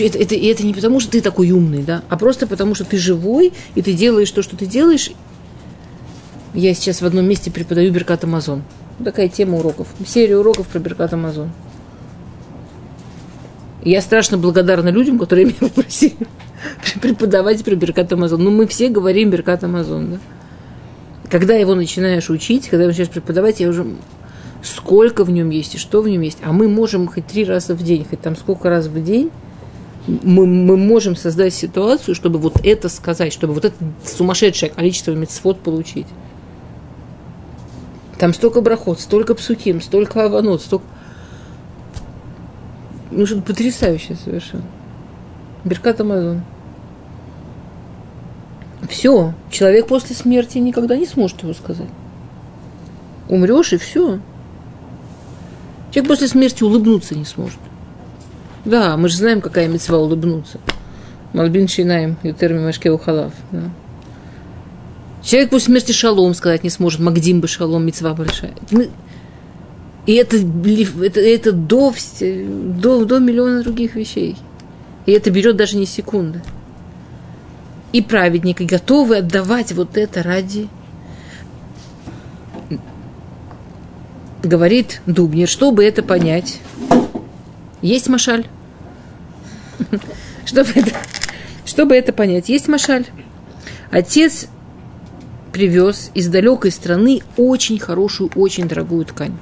[0.00, 2.84] это, это, и это не потому, что ты такой умный, да, а просто потому, что
[2.84, 5.10] ты живой, и ты делаешь то, что ты делаешь.
[6.54, 8.62] Я сейчас в одном месте преподаю Беркат Амазон.
[9.04, 9.88] Такая тема уроков.
[10.06, 11.50] Серия уроков про Беркат Амазон.
[13.86, 16.16] Я страшно благодарна людям, которые меня попросили
[17.00, 18.42] преподавать про Беркат Амазон.
[18.42, 20.18] Ну, мы все говорим Беркат Амазон, да.
[21.30, 23.86] Когда его начинаешь учить, когда начинаешь преподавать, я уже
[24.64, 26.38] сколько в нем есть и что в нем есть.
[26.42, 29.30] А мы можем хоть три раза в день, хоть там сколько раз в день,
[30.08, 35.60] мы, мы можем создать ситуацию, чтобы вот это сказать, чтобы вот это сумасшедшее количество мецвод
[35.60, 36.06] получить.
[38.18, 40.84] Там столько брахот, столько псуким, столько аванот, столько...
[43.10, 44.64] Ну, что-то потрясающее совершенно.
[45.64, 46.42] Беркат Амазон.
[48.88, 51.88] Все, человек после смерти никогда не сможет его сказать.
[53.28, 54.20] Умрешь и все.
[55.90, 57.58] Человек после смерти улыбнуться не сможет.
[58.64, 60.58] Да, мы же знаем, какая мецва улыбнуться.
[61.32, 63.32] Мальбин Шинаем, Ютерми Машкеу Халав.
[63.50, 63.62] Да.
[65.22, 67.00] Человек после смерти шалом сказать не сможет.
[67.00, 68.54] Магдим бы шалом, мецва большая.
[70.06, 74.36] И это, это, это до, до, до миллиона других вещей.
[75.04, 76.42] И это берет даже не секунды.
[77.92, 80.68] И праведники готовы отдавать вот это ради
[84.46, 86.60] говорит Дубнер, чтобы это понять,
[87.82, 88.46] есть машаль.
[90.46, 90.92] Чтобы это,
[91.64, 93.04] чтобы это понять, есть машаль.
[93.90, 94.46] Отец
[95.52, 99.36] привез из далекой страны очень хорошую, очень дорогую ткань.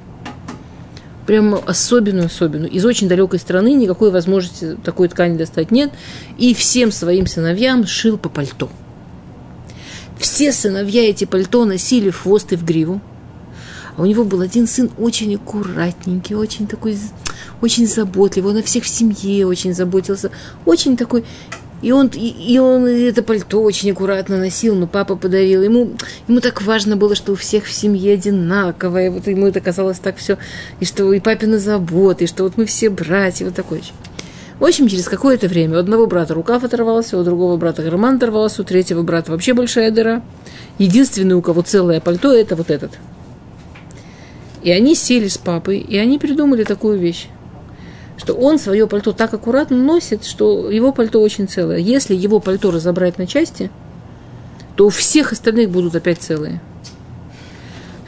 [1.25, 2.71] Прямо особенную, особенную.
[2.71, 5.91] Из очень далекой страны никакой возможности такой ткани достать нет.
[6.37, 8.69] И всем своим сыновьям шил по пальто.
[10.19, 13.01] Все сыновья эти пальто носили в хвост и в гриву.
[13.97, 16.97] А у него был один сын очень аккуратненький, очень такой,
[17.61, 18.51] очень заботливый.
[18.51, 20.31] Он о всех в семье очень заботился.
[20.65, 21.25] Очень такой...
[21.85, 25.61] И он, и, и он это пальто очень аккуратно носил, но папа подарил.
[25.61, 25.91] Ему,
[26.27, 29.11] ему так важно было, что у всех в семье одинаковое.
[29.11, 30.39] Вот ему это казалось так все.
[30.79, 33.45] И что и папина забота, и что вот мы все братья.
[33.45, 33.83] Вот такой.
[34.57, 38.63] В общем, через какое-то время у одного брата рукав оторвался, у другого брата карман оторвался,
[38.63, 40.23] у третьего брата вообще большая дыра.
[40.79, 42.93] Единственный, у кого целое пальто, это вот этот.
[44.63, 47.27] И они сели с папой, и они придумали такую вещь,
[48.17, 51.77] что он свое пальто так аккуратно носит, что его пальто очень целое.
[51.77, 53.69] Если его пальто разобрать на части,
[54.75, 56.61] то у всех остальных будут опять целые.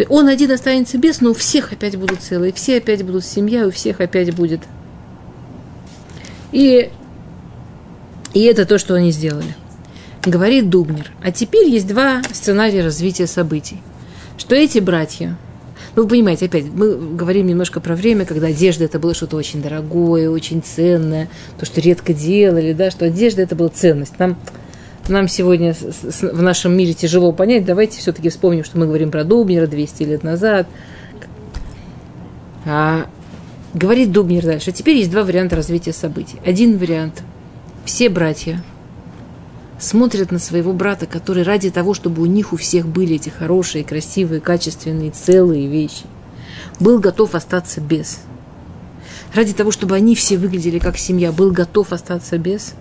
[0.10, 3.72] Он один останется без, но у всех опять будут целые, все опять будут семья, у
[3.72, 4.62] всех опять будет.
[6.52, 6.92] И,
[8.34, 9.56] и это то, что они сделали.
[10.24, 11.12] Говорит Дубнер.
[11.24, 13.82] А теперь есть два сценария развития событий.
[14.38, 15.38] Что эти братья,
[15.98, 20.30] ну, понимаете, опять, мы говорим немножко про время, когда одежда это было что-то очень дорогое,
[20.30, 21.28] очень ценное,
[21.60, 24.20] то, что редко делали, да, что одежда это была ценность.
[24.20, 24.38] Нам,
[25.08, 29.66] нам сегодня в нашем мире тяжело понять, давайте все-таки вспомним, что мы говорим про Дубнера
[29.66, 30.68] 200 лет назад.
[32.68, 33.08] А,
[33.74, 34.72] говорит Дубнер дальше.
[34.72, 36.38] Теперь есть два варианта развития событий.
[36.46, 37.24] Один вариант.
[37.86, 38.64] Все братья
[39.80, 43.84] смотрят на своего брата, который ради того, чтобы у них у всех были эти хорошие,
[43.84, 46.06] красивые, качественные, целые вещи,
[46.80, 48.20] был готов остаться без.
[49.34, 52.74] Ради того, чтобы они все выглядели как семья, был готов остаться без.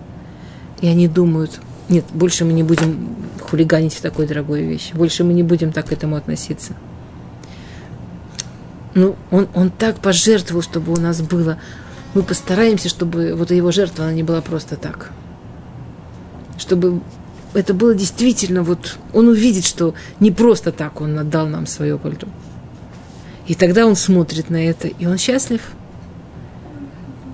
[0.81, 5.33] И они думают, нет, больше мы не будем хулиганить в такой дорогой вещи, больше мы
[5.33, 6.73] не будем так к этому относиться.
[8.93, 11.59] Ну, он, он так пожертвовал, чтобы у нас было.
[12.13, 15.11] Мы постараемся, чтобы вот его жертва, она не была просто так
[16.57, 17.01] чтобы
[17.53, 22.27] это было действительно вот он увидит, что не просто так он отдал нам свое пальто.
[23.47, 25.61] И тогда он смотрит на это, и он счастлив.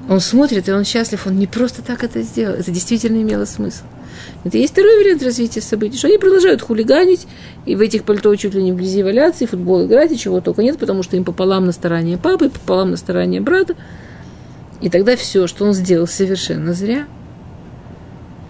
[0.10, 3.84] Он смотрит, и он счастлив, он не просто так это сделал, это действительно имело смысл.
[4.44, 7.26] Это есть второй вариант развития событий, что они продолжают хулиганить,
[7.66, 10.42] и в этих пальто чуть ли не в грязи валяться, и футбол играть, и чего
[10.42, 13.76] только нет, потому что им пополам на стороне папы, пополам на стороне брата.
[14.82, 17.08] И тогда все, что он сделал, совершенно зря.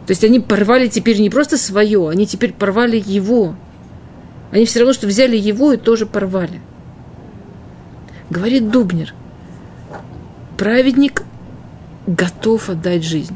[0.06, 3.56] То есть они порвали теперь не просто свое, они теперь порвали его.
[4.52, 6.62] Они все равно, что взяли его и тоже порвали.
[8.30, 9.14] Говорит Дубнер,
[10.58, 11.24] праведник
[12.06, 13.36] готов отдать жизнь.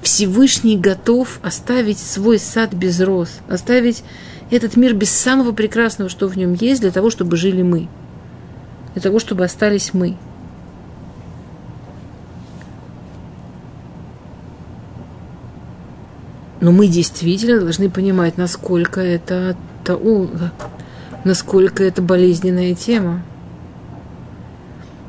[0.00, 4.04] Всевышний готов оставить свой сад без роз, оставить
[4.50, 7.88] этот мир без самого прекрасного, что в нем есть, для того, чтобы жили мы,
[8.94, 10.16] для того, чтобы остались мы.
[16.66, 19.56] Но мы действительно должны понимать, насколько это,
[21.22, 23.22] насколько это болезненная тема.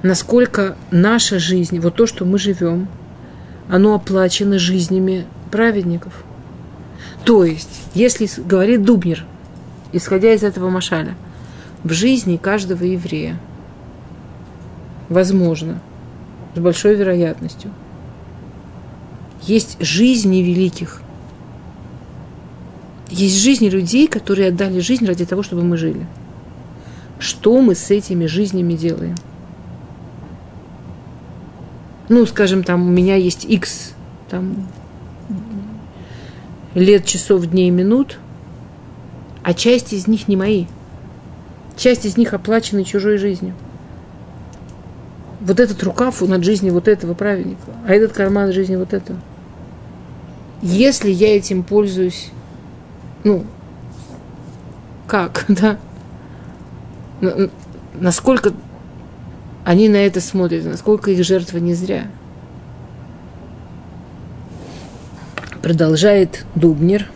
[0.04, 2.88] Насколько наша жизнь, вот то, что мы живем,
[3.70, 6.24] оно оплачено жизнями праведников.
[7.26, 9.26] То есть, если говорит Дубнер,
[9.94, 11.16] исходя из этого машаля,
[11.84, 13.36] в жизни каждого еврея
[15.10, 15.80] возможно,
[16.54, 17.72] с большой вероятностью,
[19.42, 21.02] есть жизни великих,
[23.10, 26.06] есть жизни людей, которые отдали жизнь ради того, чтобы мы жили.
[27.20, 29.16] Что мы с этими жизнями делаем?
[32.10, 33.94] Ну, скажем, там у меня есть X
[34.30, 34.68] там,
[36.74, 38.20] лет, часов, дней, минут,
[39.44, 40.66] а часть из них не мои.
[41.76, 43.54] Часть из них оплачены чужой жизнью.
[45.42, 49.20] Вот этот рукав над жизнью вот этого праведника, а этот карман жизни вот этого.
[50.62, 52.32] Если я этим пользуюсь
[53.24, 53.46] ну,
[55.08, 55.78] как, да?
[57.94, 58.54] Насколько
[59.66, 62.08] они на это смотрят, насколько их жертва не зря.
[65.62, 67.10] Продолжает Дубнер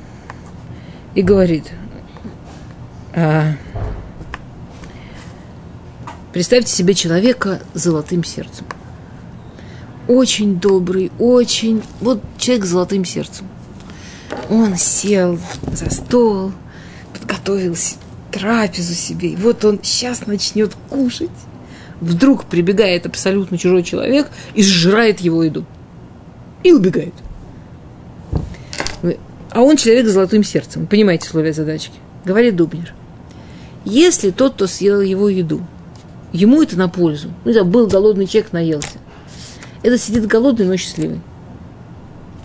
[1.13, 1.71] и говорит,
[3.15, 3.53] а,
[6.33, 8.65] представьте себе человека с золотым сердцем.
[10.07, 13.47] Очень добрый, очень, вот человек с золотым сердцем–
[14.49, 15.39] он сел
[15.71, 16.51] за стол,
[17.13, 17.75] подготовил
[18.31, 19.29] трапезу себе.
[19.29, 21.29] И вот он сейчас начнет кушать.
[21.99, 25.65] Вдруг прибегает абсолютно чужой человек и сжирает его еду.
[26.63, 27.13] И убегает.
[29.51, 30.87] А он человек с золотым сердцем.
[30.87, 31.93] Понимаете условия задачки?
[32.23, 32.93] Говорит Дубнер.
[33.83, 35.65] Если тот, кто съел его еду,
[36.31, 37.29] ему это на пользу.
[37.43, 38.99] Ну, да, был голодный человек, наелся.
[39.83, 41.19] Это сидит голодный, но счастливый.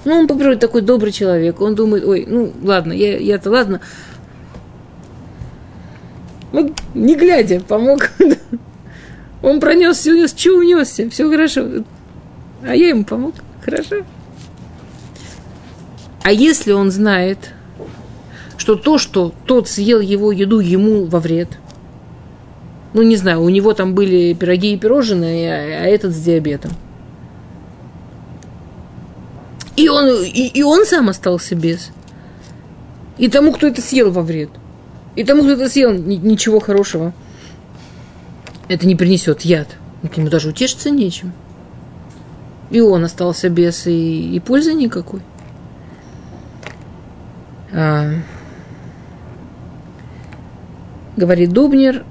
[0.06, 1.60] Ну, он по природе такой добрый человек.
[1.60, 3.80] Он думает, ой, ну, ладно, я, я-то ладно.
[6.52, 8.12] Вот, не глядя, помог.
[9.42, 11.84] Он пронесся, унес, что унесся, все хорошо.
[12.62, 14.04] А я ему помог, хорошо.
[16.22, 17.38] А если он знает,
[18.56, 21.58] что то, что тот съел его еду, ему во вред,
[22.94, 26.70] ну, не знаю, у него там были пироги и пирожные, а, а этот с диабетом–
[29.76, 31.90] и он, и, и он сам остался без.
[33.18, 34.50] И тому, кто это съел во вред.
[35.14, 37.12] И тому, кто это съел, ничего хорошего.
[38.68, 39.68] Это не принесет яд.
[40.16, 41.32] Ему даже утешиться нечем.
[42.70, 45.20] И он остался без, и, и пользы никакой.
[47.72, 48.10] А,
[51.16, 52.04] говорит Дубнер,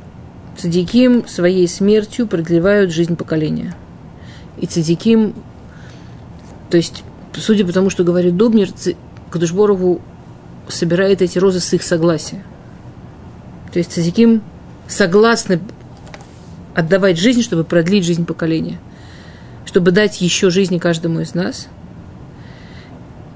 [0.58, 3.75] цадиким своей смертью продлевают жизнь поколения.
[4.58, 5.34] И цадиким,
[6.69, 7.04] то есть
[7.41, 8.69] судя по тому, что говорит Дубнер,
[9.30, 10.02] Кадушборову
[10.67, 12.43] собирает эти розы с их согласия.
[13.71, 14.41] То есть Цазиким
[14.88, 15.60] согласны
[16.74, 18.80] отдавать жизнь, чтобы продлить жизнь поколения,
[19.65, 21.67] чтобы дать еще жизни каждому из нас.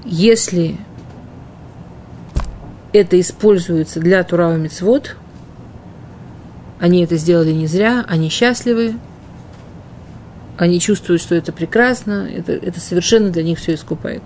[0.04, 0.76] Если
[2.92, 5.16] это используется для Турава Мицвод,
[6.78, 8.94] они это сделали не зря, они счастливы,
[10.58, 14.22] они чувствуют, что это прекрасно, это, это совершенно для них все искупает.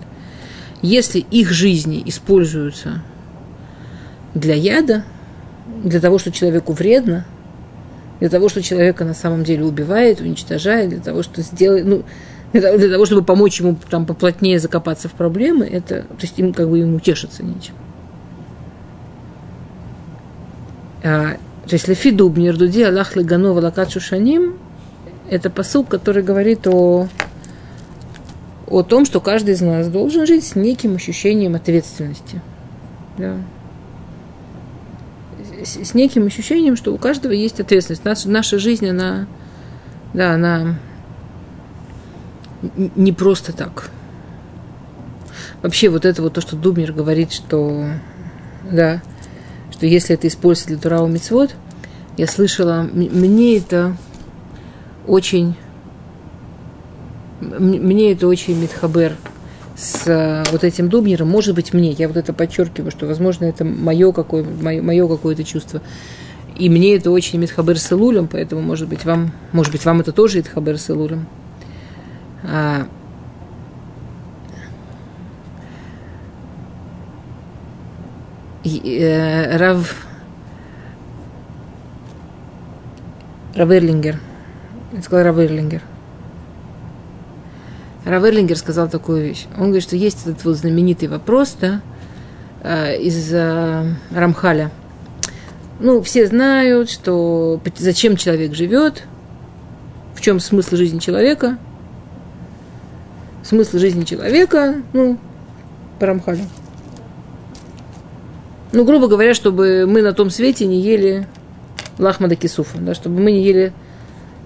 [0.81, 3.01] Если их жизни используются
[4.33, 5.03] для яда,
[5.83, 7.25] для того, что человеку вредно,
[8.19, 12.03] для того, что человека на самом деле убивает, уничтожает, для того, что сделать, ну,
[12.53, 16.69] для, того, чтобы помочь ему там поплотнее закопаться в проблемы, это, то есть им как
[16.69, 17.73] бы ему утешиться нечем.
[21.03, 24.57] А, то есть Лефи Дубнер Дуди Аллах Леганова Лакат Шушаним
[25.29, 27.07] это посыл, который говорит о,
[28.67, 32.41] о том, что каждый из нас должен жить с неким ощущением ответственности.
[33.17, 33.37] Да.
[35.63, 38.05] с, с неким ощущением, что у каждого есть ответственность.
[38.05, 39.27] Наша, наша жизнь, она,
[40.13, 40.79] да, она
[42.75, 43.89] не просто так.
[45.61, 47.85] Вообще вот это вот то, что Дубнер говорит, что,
[48.69, 49.01] да,
[49.71, 51.55] что если это использовать для Турау Мицвод,
[52.17, 53.97] я слышала, мне это
[55.07, 55.55] очень,
[57.41, 59.15] мне это очень митхабер
[59.75, 63.65] с э, вот этим Дубнером, может быть, мне, я вот это подчеркиваю, что, возможно, это
[63.65, 65.81] мое, какое, мое, мое какое-то чувство.
[66.57, 70.13] И мне это очень митхабер с Илулем, поэтому, может быть, вам, может быть, вам это
[70.13, 71.27] тоже митхабер с Илулем.
[72.43, 72.87] А,
[78.63, 80.05] и, э, Рав
[83.55, 83.69] Рав
[84.95, 84.97] Эрлингер.
[84.97, 85.81] Я сказала Рав Эрлингер.
[88.05, 89.45] Рав Эрлингер сказал такую вещь.
[89.57, 91.81] Он говорит, что есть этот вот знаменитый вопрос, да,
[92.63, 94.71] э, из э, Рамхаля.
[95.79, 99.03] Ну, все знают, что зачем человек живет,
[100.13, 101.57] в чем смысл жизни человека.
[103.43, 105.17] Смысл жизни человека, ну,
[105.99, 106.45] по Рамхалю.
[108.71, 111.27] Ну, грубо говоря, чтобы мы на том свете не ели
[111.97, 113.73] лахмада кисуфа, да, чтобы мы не ели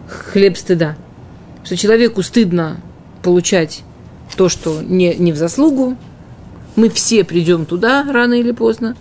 [0.09, 0.95] хлеб стыда.
[1.63, 2.77] Что человеку стыдно
[3.21, 3.83] получать
[4.35, 5.97] то, что не, не в заслугу.
[6.75, 8.95] Мы все придем туда рано или поздно.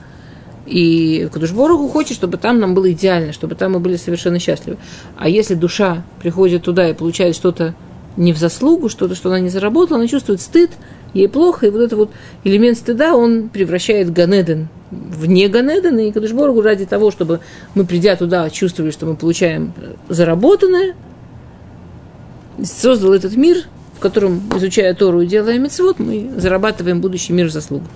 [0.67, 4.79] И Кудушборогу хочет, чтобы там нам было идеально, чтобы там мы были совершенно счастливы.
[5.17, 7.75] А если душа приходит туда и получает что-то
[8.17, 10.71] не в заслугу, что-то, что она не заработала, она чувствует стыд,
[11.15, 12.11] ей плохо, и вот этот вот
[12.45, 17.41] элемент стыда, он превращает Ганеден в не Ганеден, и Кадышборгу ради того, чтобы
[17.75, 19.73] мы, придя туда, чувствовали, что мы получаем
[20.09, 20.95] заработанное,
[22.63, 23.65] создал этот мир,
[23.97, 27.87] в котором, изучая Тору и делая мецвод, мы зарабатываем будущий мир в заслугу.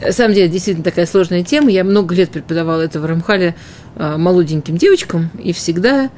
[0.00, 1.70] На самом деле, действительно такая сложная тема.
[1.70, 3.54] Я много лет преподавала это в Рамхале
[3.96, 6.10] а, молоденьким девочкам, и всегда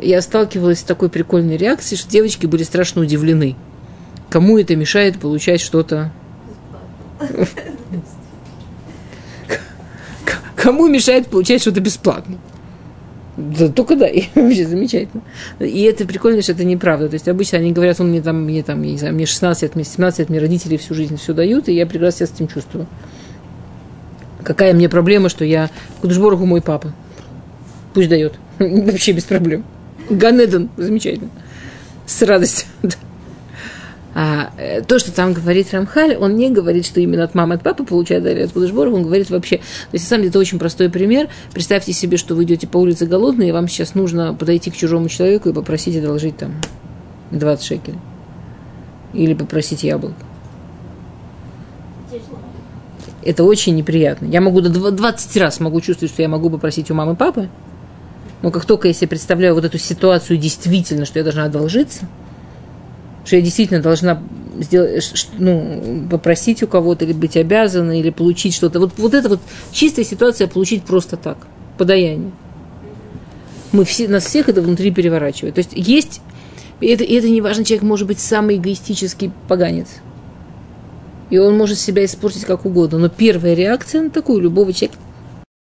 [0.00, 3.56] я сталкивалась с такой прикольной реакцией, что девочки были страшно удивлены.
[4.30, 6.12] Кому это мешает получать что-то?
[10.56, 12.38] Кому мешает получать что-то бесплатно?
[13.36, 15.22] Да, только да, вообще замечательно.
[15.60, 17.08] И это прикольно, что это неправда.
[17.08, 19.62] То есть обычно они говорят, он мне там, мне там, я не знаю, мне 16
[19.62, 22.32] лет, мне 17 лет, мне родители всю жизнь все дают, и я прекрасно себя с
[22.32, 22.86] этим чувствую.
[24.42, 26.92] Какая мне проблема, что я Кудышборгу мой папа.
[27.94, 28.34] Пусть дает.
[28.58, 29.64] Вообще без проблем.
[30.08, 31.30] Ганеден, замечательно.
[32.06, 32.68] С радостью.
[34.18, 37.62] А, э, то, что там говорит Рамхаль, он не говорит, что именно от мамы, от
[37.62, 39.58] папы получает дали от Кудышборова, он говорит вообще.
[39.58, 41.28] То есть, на самом деле, это очень простой пример.
[41.52, 45.10] Представьте себе, что вы идете по улице голодные, и вам сейчас нужно подойти к чужому
[45.10, 46.54] человеку и попросить одолжить там
[47.30, 47.98] 20 шекелей.
[49.12, 50.14] Или попросить яблок.
[53.22, 54.24] Это очень неприятно.
[54.24, 57.50] Я могу до дв- 20 раз могу чувствовать, что я могу попросить у мамы папы.
[58.40, 62.06] Но как только я себе представляю вот эту ситуацию действительно, что я должна одолжиться,
[63.26, 64.22] что я действительно должна
[64.60, 68.78] сделать, ну, попросить у кого-то, или быть обязана, или получить что-то.
[68.78, 69.40] Вот, вот это вот
[69.72, 71.36] чистая ситуация получить просто так,
[71.76, 72.30] подаяние.
[73.72, 75.56] Мы все, нас всех это внутри переворачивает.
[75.56, 76.22] То есть есть,
[76.80, 79.88] и это, и это не важно, человек может быть самый эгоистический поганец.
[81.28, 82.98] И он может себя испортить как угодно.
[82.98, 84.98] Но первая реакция на такую любого человека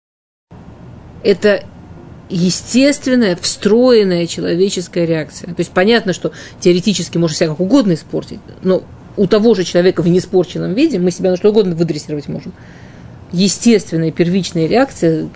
[1.23, 1.63] –это
[2.29, 5.53] естественная, встроенная человеческая реакция.
[5.53, 8.83] То есть понятно, что теоретически можно себя как угодно испортить, но
[9.17, 12.53] у того же человека в неиспорченном виде мы себя на что угодно выдрессировать можем.
[13.31, 15.29] Естественная первичная реакция.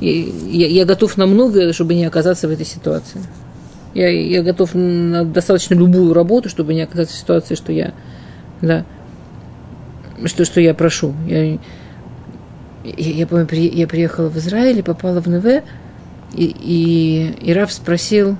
[0.00, 3.20] Я, я готов на многое, чтобы не оказаться в этой ситуации.
[3.94, 7.94] Я, я готов на достаточно любую работу, чтобы не оказаться в ситуации, что я,
[8.60, 8.84] да,
[10.26, 11.14] что, что я прошу.
[11.26, 11.58] Я,
[12.96, 15.62] я, я помню, при- я приехала в Израиль и попала в НВ,
[16.34, 18.36] и, и, и Раф спросил,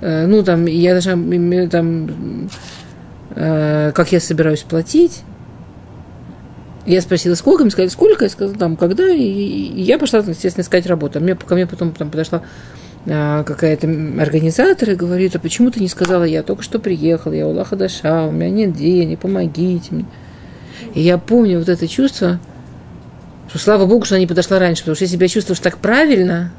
[0.00, 2.48] э, ну, там, я м, там,
[3.30, 5.22] э, как я собираюсь платить.
[6.86, 10.86] Я спросила, сколько, мне сказали, сколько, я сказала, там, когда, и, я пошла, естественно, искать
[10.86, 11.18] работу.
[11.18, 12.42] А мне, ко мне потом там подошла
[13.06, 13.86] а, какая-то
[14.20, 18.24] организатор и говорит, а почему ты не сказала, я только что приехала, я Улаха Даша,
[18.24, 20.04] у меня нет денег, помогите мне.
[20.94, 22.38] И я помню вот это чувство,
[23.48, 25.78] что слава Богу, что она не подошла раньше, потому что если бы я чувствовала так
[25.78, 26.52] правильно,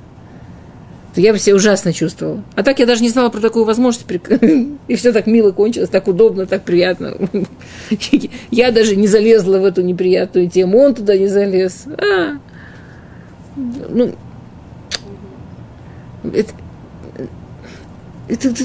[1.15, 2.43] то я бы себя ужасно чувствовала.
[2.55, 4.05] А так я даже не знала про такую возможность,
[4.87, 7.15] и все так мило кончилось, так удобно, так приятно.
[8.51, 11.85] Я даже не залезла в эту неприятную тему, он туда не залез.
[11.87, 12.37] А.
[13.55, 14.13] Ну,
[16.33, 16.53] это,
[18.27, 18.63] это, это,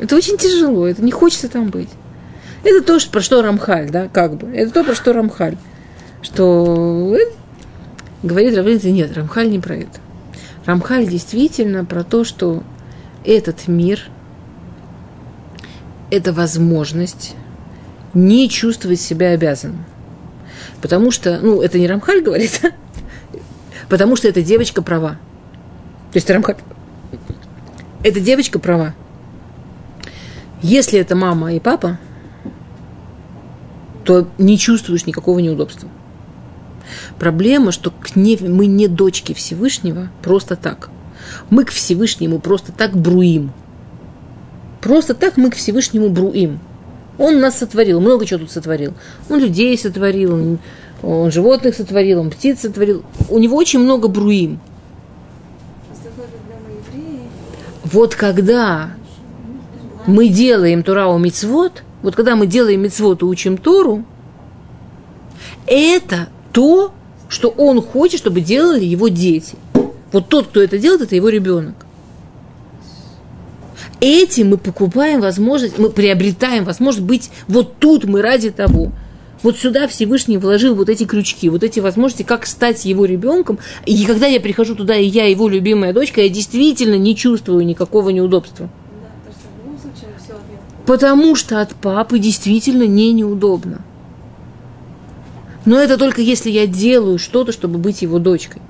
[0.00, 1.90] это очень тяжело, это не хочется там быть.
[2.64, 4.48] Это то, про что Рамхаль, да, как бы.
[4.48, 5.56] Это то, про что Рамхаль.
[6.24, 7.14] Что
[8.22, 10.00] говорит Равлин, нет, Рамхаль не про это.
[10.64, 12.62] Рамхаль действительно про то, что
[13.26, 14.00] этот мир–
[16.10, 17.34] это возможность
[18.14, 19.84] не чувствовать себя обязанным.
[20.80, 22.58] Потому что, ну, это не Рамхаль говорит,
[23.90, 25.18] потому что эта девочка права.
[26.12, 26.56] То есть Рамхаль,
[28.02, 28.94] эта девочка права.
[30.62, 31.98] Если это мама и папа,
[34.04, 35.90] то не чувствуешь никакого неудобства.
[37.18, 40.90] Проблема, что к не, мы не дочки Всевышнего просто так.
[41.50, 43.52] Мы к Всевышнему просто так бруим.
[44.80, 46.60] Просто так мы к Всевышнему бруим.
[47.18, 48.94] Он нас сотворил, много чего тут сотворил.
[49.30, 50.58] Он людей сотворил,
[51.02, 53.04] он, животных сотворил, он птиц сотворил.
[53.30, 54.60] У него очень много бруим.
[57.84, 58.90] Вот когда
[60.06, 64.04] мы делаем Турау Мицвод, вот когда мы делаем Мицвод и учим Тору,
[65.66, 66.92] это то,
[67.28, 69.56] что он хочет, чтобы делали его дети.
[70.12, 71.74] Вот тот, кто это делает, это его ребенок.
[74.00, 78.92] Этим мы покупаем возможность, мы приобретаем возможность быть вот тут мы ради того.
[79.42, 83.58] Вот сюда Всевышний вложил вот эти крючки, вот эти возможности, как стать его ребенком.
[83.84, 88.10] И когда я прихожу туда, и я его любимая дочка, я действительно не чувствую никакого
[88.10, 88.70] неудобства.
[90.86, 93.82] Потому что от папы действительно не неудобно.
[95.64, 98.60] Но это только если я делаю что-то, чтобы быть его дочкой.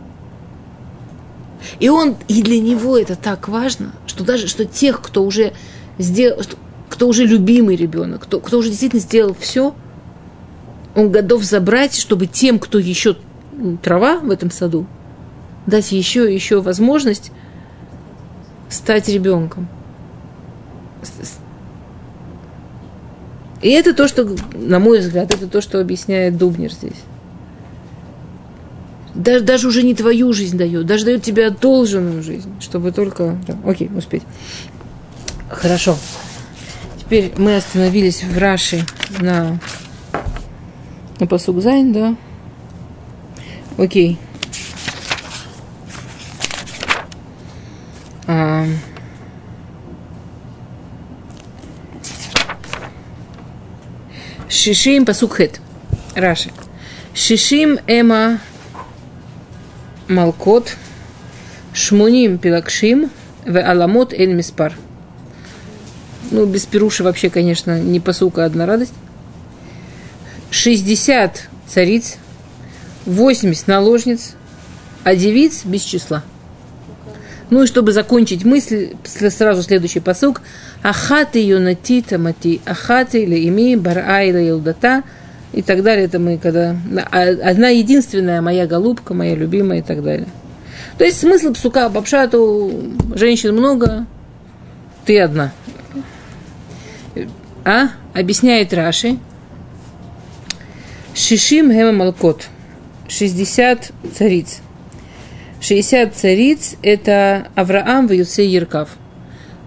[1.80, 5.54] И он, и для него это так важно, что даже что тех, кто уже
[5.98, 6.42] сделал,
[6.88, 9.74] кто уже любимый ребенок, кто, кто уже действительно сделал все,
[10.94, 13.16] он готов забрать, чтобы тем, кто еще
[13.82, 14.86] трава в этом саду,
[15.66, 17.32] дать еще еще возможность
[18.68, 19.68] стать ребенком.
[23.64, 27.00] И это то, что, на мой взгляд, это то, что объясняет Дубнер здесь.
[29.14, 33.38] Даже, даже уже не твою жизнь дает, даже дает тебе одолженную жизнь, чтобы только...
[33.46, 34.22] Да, окей, успеть.
[35.48, 35.96] Хорошо.
[36.98, 38.84] Теперь мы остановились в Раши
[39.18, 39.58] на,
[41.18, 42.16] на посуг Зайн, да?
[43.78, 44.18] Окей.
[48.26, 48.66] А,
[54.64, 55.60] Шишим пасукхет.
[56.14, 56.50] Раши.
[57.12, 58.40] Шишим эма
[60.08, 60.76] малкот.
[61.74, 63.10] Шмуним пилакшим.
[63.44, 64.72] В аламот эль миспар.
[66.30, 68.94] Ну, без пируши вообще, конечно, не посука, одна радость.
[70.50, 72.16] 60 цариц,
[73.04, 74.32] 80 наложниц,
[75.02, 76.24] а девиц без числа.
[77.50, 80.40] Ну и чтобы закончить мысль, сразу следующий посук.
[80.84, 85.02] Ахаты юнати тамати, ахаты или ими, бара или елдата
[85.54, 86.04] и так далее.
[86.04, 86.76] Это мы когда...
[87.10, 90.28] Одна единственная моя голубка, моя любимая и так далее.
[90.98, 92.70] То есть смысл псука бабшату,
[93.14, 94.04] женщин много,
[95.06, 95.52] ты одна.
[97.64, 97.88] А?
[98.12, 99.16] Объясняет Раши.
[101.14, 102.48] Шишим Хема Малкот.
[103.08, 104.58] 60 цариц.
[105.62, 108.90] 60 цариц– это Авраам в Юсе Еркав–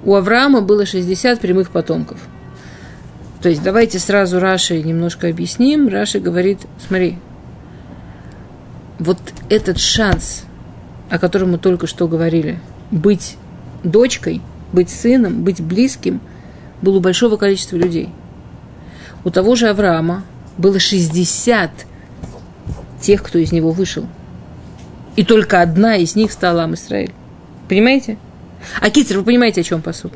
[0.08, 2.18] у Авраама было 60 прямых потомков.
[3.42, 5.90] То есть давайте сразу Раши немножко объясним.
[5.90, 7.18] Раши говорит, смотри,
[9.00, 9.18] вот
[9.50, 10.46] этот шанс,
[11.10, 12.58] о котором мы только что говорили,
[12.90, 13.36] быть
[13.84, 14.42] дочкой,
[14.72, 16.22] быть сыном, быть близким,
[16.82, 18.10] был у большого количества людей.
[19.26, 20.24] У того же Авраама
[20.58, 21.70] было 60
[23.02, 24.06] тех, кто из него вышел.
[25.18, 27.12] И только одна из них стала Ам Исраиль.
[27.68, 28.18] Понимаете?
[28.80, 30.14] А Кицер, вы понимаете, о чем посуд?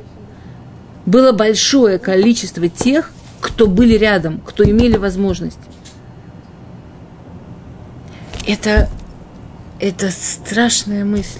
[1.05, 5.59] Было большое количество тех, кто были рядом, кто имели возможность.
[8.47, 8.89] Это,
[9.79, 11.39] это страшная мысль.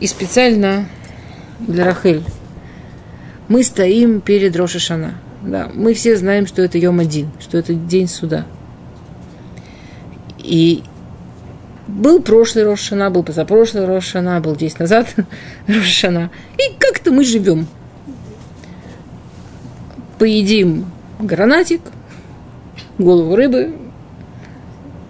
[0.00, 0.86] И специально
[1.60, 2.22] для Рахель.
[3.48, 5.14] Мы стоим перед Рошашана.
[5.42, 8.46] Да, мы все знаем, что это Йом один, что это день суда.
[10.38, 10.82] И
[11.92, 15.14] был прошлый Рошана, был позапрошлый Рошана, был 10 назад
[15.66, 16.30] Рошана.
[16.56, 17.66] И как-то мы живем.
[20.18, 20.86] Поедим
[21.18, 21.82] гранатик,
[22.98, 23.74] голову рыбы,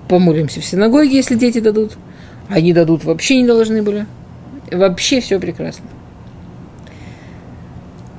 [0.09, 1.93] помолимся в синагоге, если дети дадут.
[2.49, 4.07] Они дадут, вообще не должны были.
[4.71, 5.85] Вообще все прекрасно.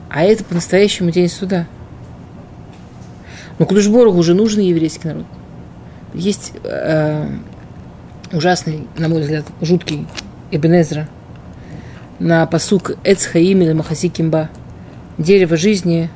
[0.10, 1.68] А это по-настоящему день суда.
[3.60, 5.26] Но Кудышборгу уже нужен еврейский народ.
[6.14, 7.28] Есть э,
[8.34, 10.08] ужасный, на мой взгляд, жуткий
[10.52, 11.08] Эбенезра
[12.20, 14.50] на посук Эцхаим или Махаси Кимба.
[15.18, 16.10] Дерево жизни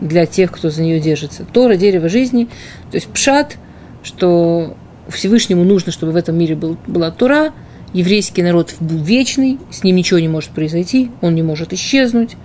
[0.00, 1.44] для тех, кто за нее держится.
[1.44, 2.48] Тора– дерево жизни,
[2.90, 3.56] то есть пшат,
[4.02, 4.76] что
[5.08, 7.52] Всевышнему нужно, чтобы в этом мире был, была Тура,
[7.92, 12.36] еврейский народ был вечный, с ним ничего не может произойти, он не может исчезнуть.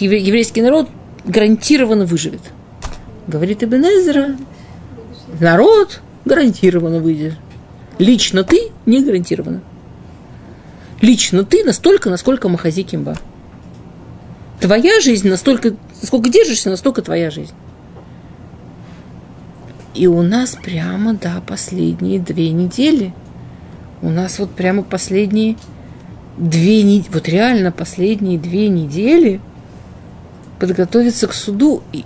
[0.00, 0.88] Еврейский народ
[1.24, 2.40] гарантированно выживет.
[3.26, 4.36] Говорит Ибн Эзра,
[5.38, 7.34] народ гарантированно выйдет.
[8.02, 9.60] Лично ты не гарантированно.
[11.00, 13.16] Лично ты настолько, насколько Махази Кимба.
[14.60, 17.52] Твоя жизнь настолько, сколько держишься, настолько твоя жизнь.
[19.94, 23.14] И у нас прямо, да, последние две недели.
[24.00, 25.56] У нас вот прямо последние
[26.36, 29.40] две недели, вот реально последние две недели
[30.58, 31.84] подготовиться к суду.
[31.92, 32.04] И,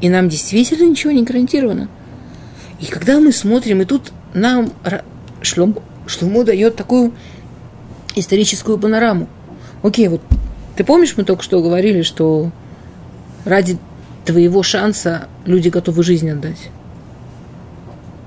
[0.00, 1.88] и нам действительно ничего не гарантировано.
[2.80, 4.72] И когда мы смотрим, и тут нам
[5.42, 7.12] Шлому, Шлому дает такую
[8.14, 9.28] историческую панораму.
[9.82, 10.20] Окей, вот
[10.76, 12.50] ты помнишь, мы только что говорили, что
[13.44, 13.78] ради
[14.24, 16.70] твоего шанса люди готовы жизнь отдать.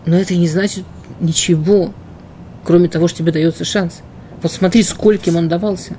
[0.06, 0.84] Но это не значит
[1.20, 1.94] ничего,
[2.64, 4.02] кроме того, что тебе дается шанс.
[4.42, 5.96] Вот смотри, скольким он давался.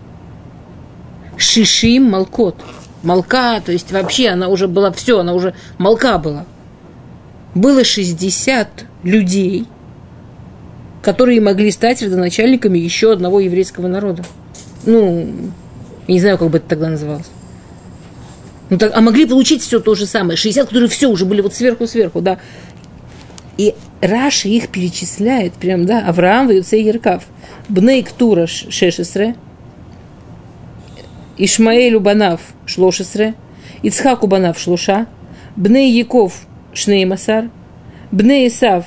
[1.37, 2.57] Шишим Малкот.
[3.03, 6.47] Малка, то есть вообще она уже была все, она уже Малка была.
[7.55, 9.67] Было 60 людей,
[11.05, 14.25] которые могли стать родоначальниками еще одного еврейского народа.
[14.87, 15.29] Ну,
[16.09, 17.27] не знаю, как бы это тогда называлось.
[18.71, 20.39] Ну, так, а могли получить все то же самое.
[20.39, 22.39] 60, которые все уже были вот сверху-сверху, да.
[23.59, 27.25] И Раши их перечисляет, прям, да, Авраам, Ваюцей Еркав,
[27.69, 29.37] Бней Ктура Шешесре,
[31.37, 33.35] Ишмаэль Убанав Шлошесре,
[33.83, 35.07] Ицхак Убанав Шлуша,
[35.55, 37.51] Бней Яков Шнеймасар,
[38.11, 38.87] Бней Исав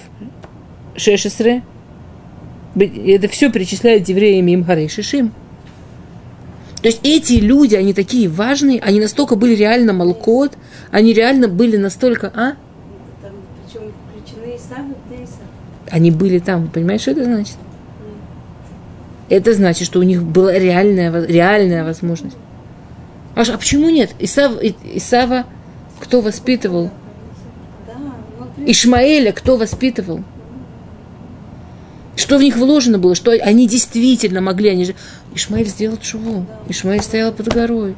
[0.96, 1.62] Шешесре,
[2.86, 5.32] это все перечисляют евреями им Харей Шишим.
[6.82, 10.54] То есть эти люди, они такие важные, они настолько были реально молкот,
[10.92, 12.54] они реально были настолько, а?
[13.22, 13.32] Там,
[13.66, 15.40] причем включены и сам, и Исав.
[15.90, 17.58] Они были там, понимаешь, что это значит?
[19.30, 22.38] Это значит, что у них была реальная, реальная возможность.
[23.36, 24.12] А, ш- а почему нет?
[24.20, 25.46] Исав, И- Исава
[26.00, 26.92] кто воспитывал?
[28.66, 30.22] Ишмаэля кто воспитывал?
[32.18, 33.14] Что в них вложено было?
[33.14, 34.70] Что они действительно могли?
[34.70, 34.96] Они же...
[35.36, 36.48] Ишмаэль сделал чуву.
[36.68, 37.96] Ишмаэль стоял под горой.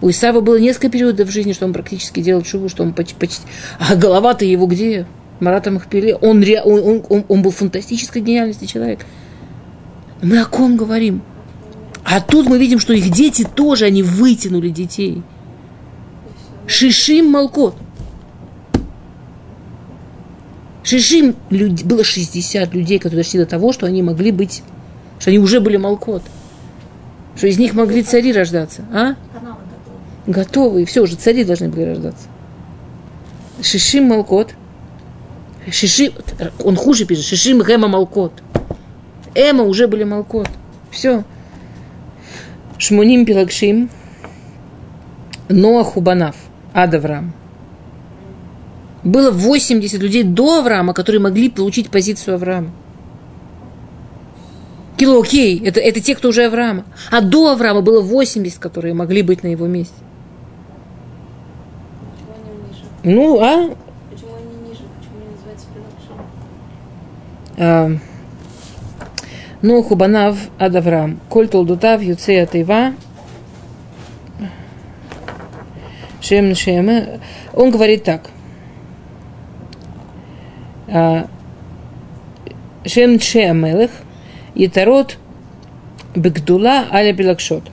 [0.00, 3.14] У Исава было несколько периодов в жизни, что он практически делал чуву, что он почти...
[3.14, 3.42] почти...
[3.78, 5.06] А голова-то его где?
[5.38, 6.16] Марата Махпеле.
[6.16, 6.62] Он, ре...
[6.62, 9.06] он, он, он, он был фантастической гениальности человек.
[10.20, 11.22] Мы о ком говорим?
[12.04, 15.22] А тут мы видим, что их дети тоже, они вытянули детей.
[16.66, 17.76] Шишим Малкот.
[20.84, 24.62] Шишим было 60 людей, которые дошли до того, что они могли быть,
[25.18, 26.22] что они уже были Малкот.
[27.36, 28.84] Что из них могли цари рождаться.
[28.92, 29.14] А?
[30.26, 30.82] Готовы.
[30.82, 32.28] И все, уже цари должны были рождаться.
[33.62, 34.54] Шишим Малкот.
[35.70, 36.12] Шишим,
[36.62, 37.24] он хуже пишет.
[37.24, 38.42] Шишим Эма Малкот.
[39.34, 40.50] Эма уже были Малкот.
[40.90, 41.24] Все.
[42.76, 43.88] Шмуним Пилагшим.
[45.48, 46.36] Ноа Хубанав.
[46.74, 47.32] Адаврам.
[49.04, 52.70] Было 80 людей до Авраама, которые могли получить позицию Авраама.
[54.96, 56.84] Кило, окей, это, это те, кто уже Авраама.
[57.10, 59.94] А до Авраама было 80, которые могли быть на его месте.
[62.14, 63.16] Почему они ниже?
[63.16, 63.74] Ну, а
[64.10, 64.82] Почему они ниже?
[64.98, 66.30] Почему они называются Пилакшим?
[67.58, 67.90] А,
[69.60, 72.94] Ну, Хубанав Адаврам, Коль Толдутав, Юцея Тайва,
[76.22, 77.20] Шем Шеме.
[77.52, 78.30] Он говорит так.
[80.88, 81.26] А,
[82.86, 83.90] Шем Че Амелех,
[84.54, 85.18] Етарот
[86.14, 87.64] Бекдула Аля Белакшот.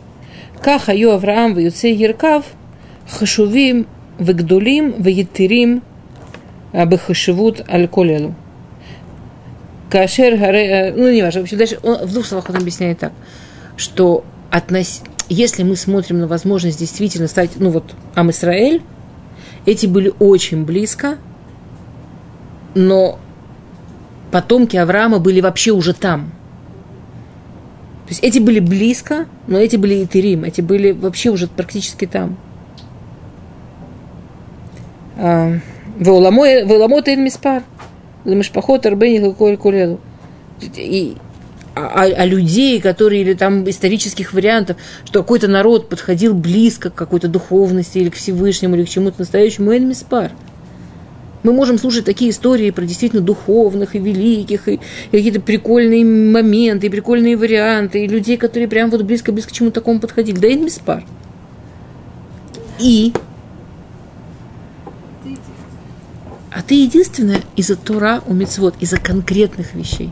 [0.61, 2.45] Каха Ю Авраам Ваюце Еркав,
[3.09, 3.87] Хашувим
[4.19, 5.83] Вегдулим Вегетирим
[6.71, 8.35] Бехашевут Аль Колелу.
[9.89, 10.65] Кашер Гаре...
[10.67, 11.41] Э, ну, не важно.
[11.41, 13.11] В общем, дальше он в двух словах он объясняет так,
[13.75, 15.03] что относ...
[15.27, 18.81] если мы смотрим на возможность действительно стать, ну вот, Амисраэль,
[19.65, 21.17] эти были очень близко–
[22.75, 23.19] но
[24.31, 26.31] потомки Авраама были вообще уже там.
[28.05, 32.05] То есть эти были близко, но эти были и Терим, эти были вообще уже практически
[32.05, 32.37] там.
[35.17, 35.53] А,
[35.97, 37.63] Веоламот Эль Миспар.
[38.25, 39.99] Мишпахот Арбени Коль Кулелу.
[40.75, 41.17] И
[41.73, 46.95] а, а- а людей, которые, или там исторических вариантов, что какой-то народ подходил близко к
[46.95, 50.31] какой-то духовности или к Всевышнему, или к чему-то настоящему, Эль Миспар.
[51.43, 54.79] Мы можем слушать такие истории про действительно духовных и великих, и, и
[55.11, 59.99] какие-то прикольные моменты, и прикольные варианты, и людей, которые прям вот близко-близко к чему-то такому
[59.99, 60.37] подходили.
[60.37, 61.03] Да, Эль Миспар.
[62.79, 63.13] И
[66.51, 70.11] А ты единственная из-за Тора у Мицвод, из-за конкретных вещей.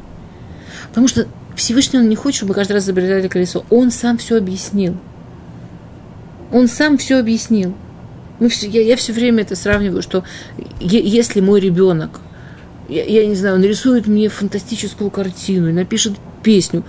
[0.88, 3.66] Потому что Всевышний он не хочет, чтобы мы каждый раз изобретали колесо.
[3.70, 4.96] Он сам все объяснил.
[6.54, 7.76] Он сам все объяснил.
[8.40, 10.24] Мы все, я, я все время это сравниваю, что
[10.80, 12.22] если мой ребенок,
[12.88, 16.84] я, я не знаю, нарисует мне фантастическую картину и напишет песню,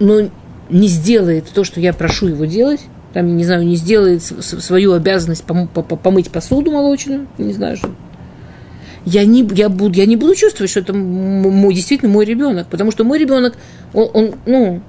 [0.00, 0.28] но
[0.70, 2.80] не сделает то, что я прошу его делать,
[3.12, 7.90] там, не знаю, не сделает свою обязанность пом- помыть посуду молочную, не знаю, что.
[9.04, 12.90] Я не, я, буду, я не буду чувствовать, что это мой, действительно мой ребенок, потому
[12.90, 13.54] что мой ребенок,
[13.94, 14.82] он, он ну,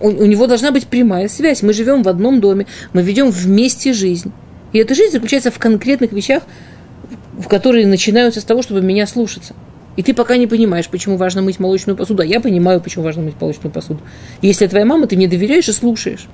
[0.00, 1.62] у, у него должна быть прямая связь.
[1.62, 4.32] Мы живем в одном доме, мы ведем вместе жизнь.
[4.72, 6.42] И эта жизнь заключается в конкретных вещах,
[7.38, 9.54] в которые начинаются с того, чтобы меня слушаться.
[9.96, 12.22] И ты пока не понимаешь, почему важно мыть молочную посуду.
[12.22, 14.00] А я понимаю, почему важно мыть молочную посуду.
[14.42, 16.26] Если твоя мама, ты мне доверяешь и слушаешь.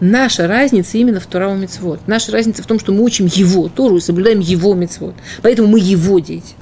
[0.00, 2.00] Наша разница именно в Турау Мицвод.
[2.06, 5.14] Наша разница в том, что мы учим его Тору и соблюдаем его Мицвод.
[5.42, 6.54] Поэтому мы его дети.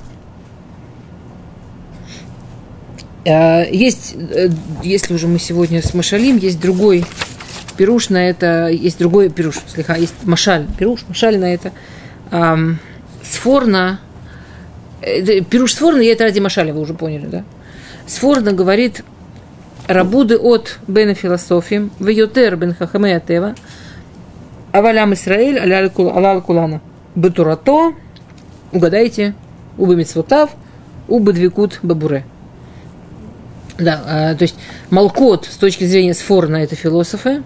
[2.99, 4.49] А, есть, э,
[4.83, 7.05] если уже мы сегодня с Машалим, есть другой
[7.77, 11.73] пируш на это, есть другой пируш, слегка, есть Машаль, пируш, Машаль на это.
[12.31, 12.79] Эм,
[13.23, 14.01] сфорна,
[15.01, 17.45] э, пируш сфорна, я это ради Машаля, вы уже поняли, да?
[18.07, 19.05] Сфорна говорит,
[19.87, 23.55] рабуды от бена философим, в йотер бен хахаме атева,
[24.73, 26.81] авалям Исраэль, алал кулана,
[27.15, 27.95] бетурато,
[28.73, 29.35] угадайте,
[29.77, 30.51] убы митцвотав,
[31.07, 32.25] убы двикут бабуре.
[33.79, 34.57] Да, а, то есть
[34.91, 37.45] Малкот с точки зрения Сфорна это философы,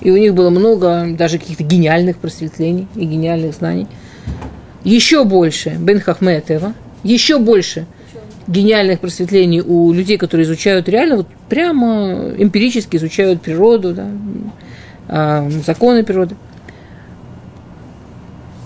[0.00, 3.88] и у них было много даже каких-то гениальных просветлений и гениальных знаний.
[4.84, 7.86] Еще больше Бен Хахметева, еще больше
[8.46, 14.06] гениальных просветлений у людей, которые изучают реально, вот прямо эмпирически изучают природу, да,
[15.08, 16.36] а, законы природы.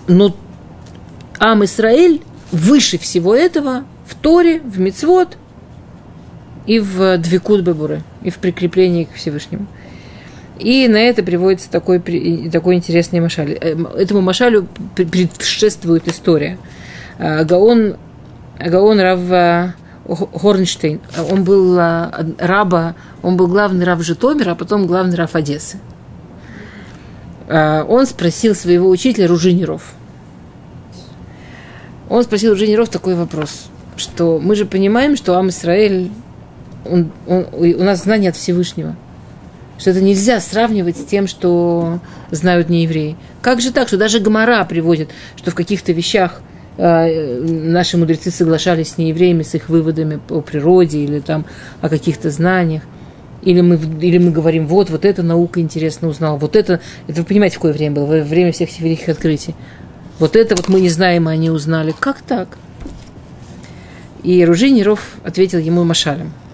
[0.06, 0.36] Но
[1.38, 2.20] Ам Исраэль
[2.52, 5.38] выше всего этого в Торе, в Мицвод–
[6.66, 9.66] и в Двикут Бабуры, и в прикреплении к Всевышнему.
[10.58, 12.00] И на это приводится такой,
[12.50, 13.58] такой интересный машаль.
[13.60, 16.58] Э, этому машалю предшествует история.
[17.18, 17.96] Э, Гаон,
[18.58, 19.74] Гаон Рав
[20.06, 21.00] Хорнштейн,
[21.30, 25.78] он был э, раба, он был главный рав Житомира, а потом главный рав Одессы.
[27.48, 29.94] Он спросил своего учителя Ружинеров.
[32.08, 36.10] Он спросил Ружинеров такой вопрос, что мы же понимаем, что Ам Исраэль
[36.84, 38.96] он, он, у нас знание от Всевышнего.
[39.78, 42.00] Что это нельзя сравнивать с тем, что
[42.30, 43.16] знают неевреи.
[43.42, 46.40] Как же так, что даже Гамара приводит, что в каких-то вещах
[46.78, 51.44] э, наши мудрецы соглашались с неевреями, с их выводами о природе или там
[51.82, 52.82] о каких-то знаниях.
[53.42, 57.26] Или мы, или мы говорим, вот, вот эта наука интересно узнала, вот это, это вы
[57.26, 59.54] понимаете, в какое время было, время всех великих открытий.
[60.18, 61.94] Вот это вот мы не знаем, а они узнали.
[62.00, 62.48] Как так?
[64.22, 66.32] И Ружинеров ответил ему Машалем–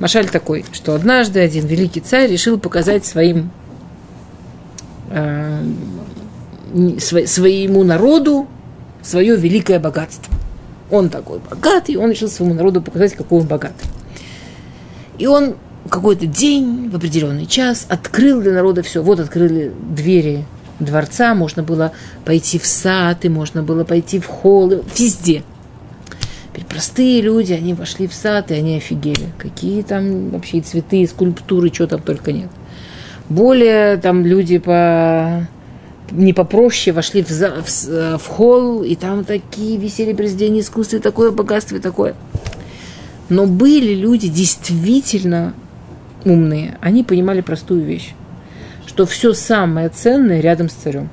[0.00, 3.50] Машаль такой, что однажды один великий царь решил показать своим
[5.10, 5.62] э,
[6.98, 8.48] своему народу
[9.02, 10.32] свое великое богатство.
[10.90, 13.86] Он такой богатый, он решил своему народу показать, какой он богатый.
[15.18, 15.56] И он
[15.90, 19.02] какой-то день, в определенный час, открыл для народа все.
[19.02, 20.46] Вот открыли двери
[20.78, 21.92] дворца, можно было
[22.24, 25.44] пойти в сад, и можно было пойти в холл, везде–
[26.60, 29.30] Теперь простые люди, они вошли в сад, и они офигели.
[29.38, 32.50] Какие там вообще цветы, скульптуры, чего там только нет.
[33.30, 35.48] Более там люди по
[36.10, 41.00] не попроще вошли в, за, в, в холл, и там такие висели произведения искусства, и
[41.00, 42.14] такое богатство, и такое.
[43.28, 45.54] Но были люди действительно
[46.24, 46.76] умные.
[46.80, 48.12] Они понимали простую вещь,
[48.86, 51.08] что все самое ценное рядом с царем.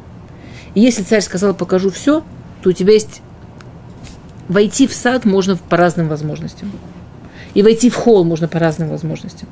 [0.73, 2.23] И если царь сказал, покажу все,
[2.63, 3.21] то у тебя есть
[4.47, 6.71] войти в сад можно по разным возможностям.
[7.53, 9.49] И войти в холл можно по разным возможностям.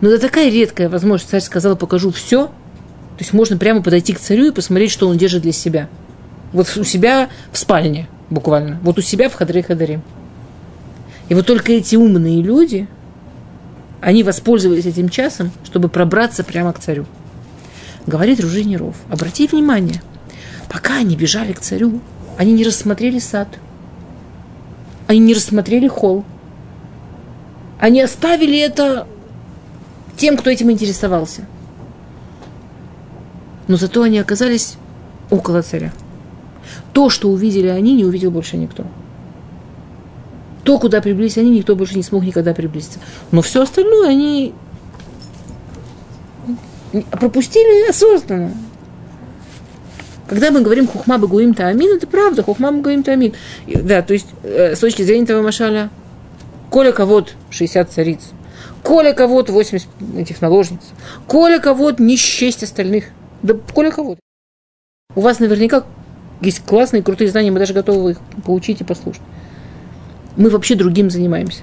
[0.00, 1.30] Но это такая редкая возможность.
[1.30, 2.46] Царь сказал, покажу все.
[2.46, 5.88] То есть можно прямо подойти к царю и посмотреть, что он держит для себя.
[6.52, 8.78] Вот у себя в спальне, буквально.
[8.82, 10.00] Вот у себя в хадре хадаре.
[11.28, 12.86] И вот только эти умные люди,
[14.00, 17.06] они воспользовались этим часом, чтобы пробраться прямо к царю.
[18.06, 20.02] Говорит Ружинеров, обрати внимание,
[20.70, 22.00] пока они бежали к царю,
[22.36, 23.48] они не рассмотрели сад–
[25.06, 26.24] они не рассмотрели холл.
[27.78, 29.06] Они оставили это
[30.16, 31.46] тем, кто этим интересовался.
[33.68, 34.76] Но зато они оказались
[35.30, 35.92] около царя.
[36.92, 38.84] То, что увидели они, не увидел больше никто.
[40.62, 43.00] То, куда приблизились они, никто больше не смог никогда приблизиться.
[43.32, 44.54] Но все остальное они
[47.10, 48.52] пропустили осознанно.
[50.28, 53.34] Когда мы говорим хухма багуим таамин, это правда, хухма багуим таамин.
[53.66, 55.90] Да, то есть э, с точки зрения этого машаля,
[56.70, 58.20] коля кого-то 60 цариц,
[58.82, 60.80] коля кого-то 80 этих наложниц,
[61.26, 63.06] коля кого-то не счесть остальных,
[63.42, 64.20] да коля кого-то.
[65.14, 65.84] У вас наверняка
[66.40, 69.22] есть классные, крутые знания, мы даже готовы их получить и послушать.
[70.36, 71.62] Мы вообще другим занимаемся.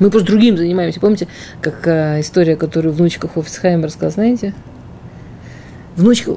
[0.00, 1.00] Мы просто другим занимаемся.
[1.00, 1.28] Помните,
[1.60, 4.54] как э, история, которую внучка Хофисхайм рассказала, знаете?
[5.96, 6.36] Внучка,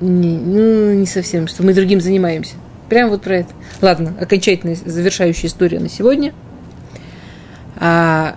[0.00, 2.54] Не, ну, не совсем, что мы другим занимаемся.
[2.88, 3.52] Прям вот про это.
[3.80, 6.34] Ладно, окончательная завершающая история на сегодня.
[7.76, 8.36] А,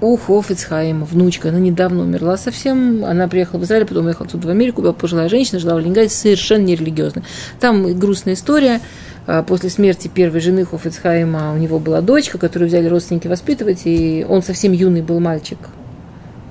[0.00, 3.04] у Хофицхайма, внучка, она недавно умерла совсем.
[3.04, 6.10] Она приехала в Израиль, потом уехала тут в Америку, была пожилая женщина, жила в Ленинграде,
[6.10, 7.24] совершенно нерелигиозная.
[7.60, 8.80] Там грустная история.
[9.26, 14.24] А, После смерти первой жены Хофицхайма у него была дочка, которую взяли родственники воспитывать, и
[14.28, 15.58] он совсем юный был мальчик.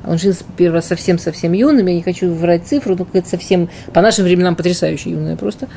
[0.05, 4.01] Он женился первый раз совсем-совсем юным, я не хочу врать цифру, но это совсем, по
[4.01, 5.67] нашим временам, потрясающе юная просто.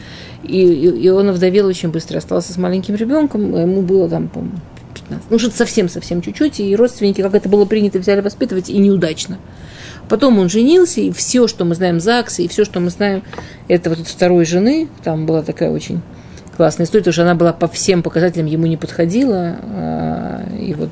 [0.42, 4.58] И, и, и он овдовел очень быстро, остался с маленьким ребенком, ему было там, по-моему,
[4.94, 9.38] 15, ну что-то совсем-совсем чуть-чуть, и родственники, как это было принято, взяли воспитывать, и неудачно.
[10.08, 13.22] Потом он женился, и все, что мы знаем ЗАГСа, и все, что мы знаем,
[13.68, 16.00] это вот от второй жены, там была такая очень
[16.56, 20.90] классная история, потому что она была по всем показателям ему не подходила, а, и вот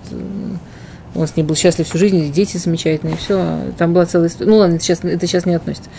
[1.15, 3.59] он с ней был счастлив всю жизнь, дети замечательные, все.
[3.77, 4.51] Там была целая история.
[4.51, 5.91] Ну ладно, это сейчас, это сейчас не относится.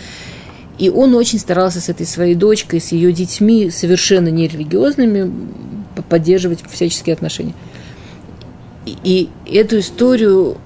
[0.78, 5.32] И он очень старался с этой своей дочкой, с ее детьми, совершенно нерелигиозными,
[6.08, 7.54] поддерживать всяческие отношения.
[8.84, 8.96] И,
[9.46, 10.58] и эту историю,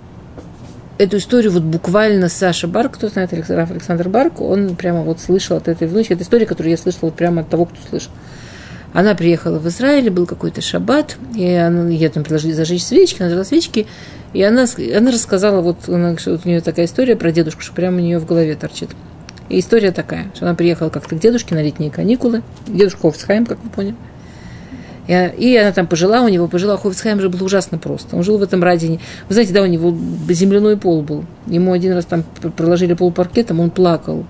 [0.97, 5.59] эту историю вот буквально Саша Барк, кто знает Алекс- Александр Барк, он прямо вот слышал
[5.59, 6.15] от этой внучки.
[6.15, 8.11] Это история, которую я слышала вот прямо от того, кто слышал.
[8.93, 13.29] Она приехала в Израиль, был какой-то шаббат, и она, ей там предложили зажечь свечки, она
[13.29, 13.87] зажгла свечки,
[14.33, 14.67] и она,
[14.97, 18.19] она рассказала, вот, она, вот у нее такая история про дедушку, что прямо у нее
[18.19, 18.91] в голове торчит.
[19.49, 23.59] И история такая, что она приехала как-то к дедушке на летние каникулы, дедушка Хофцхайм, как
[23.63, 23.95] вы поняли.
[25.09, 28.15] И, она там пожила, у него пожила, Хофцхайм же был ужасно просто.
[28.15, 29.01] Он жил в этом Радине.
[29.29, 29.97] Вы знаете, да, у него
[30.29, 31.25] земляной пол был.
[31.47, 34.27] Ему один раз там пр- проложили пол паркетом, он плакал.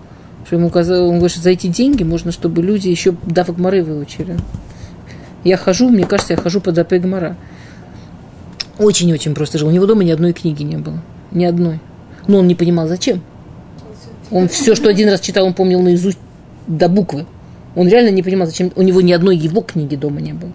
[0.46, 3.14] Что ему казалось, он говорит, что за эти деньги можно, чтобы люди еще
[3.56, 4.36] Мары выучили.
[5.44, 7.36] Я хожу, мне кажется, я хожу под Апе Гмара.
[8.78, 9.68] Очень-очень просто жил.
[9.68, 11.00] У него дома ни одной книги не было.
[11.32, 11.80] Ни одной.
[12.26, 13.20] Но он не понимал, зачем.
[14.30, 16.18] Он все, что один раз читал, он помнил наизусть
[16.66, 17.26] до буквы.
[17.74, 18.72] Он реально не понимал, зачем.
[18.76, 20.52] У него ни одной его книги дома не было.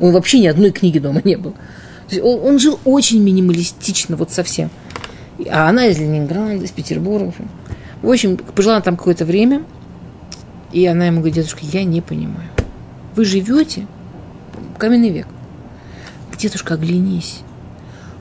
[0.00, 1.54] Он вообще ни одной книги дома не было.
[2.22, 4.70] Он, он жил очень минималистично, вот совсем.
[5.50, 7.32] А она из Ленинграда, из Петербурга.
[8.02, 9.62] В общем, пожила она там какое-то время,
[10.72, 12.48] и она ему говорит, дедушка, я не понимаю.
[13.14, 13.86] Вы живете
[14.74, 15.26] в каменный век.
[16.38, 17.40] Дедушка, оглянись.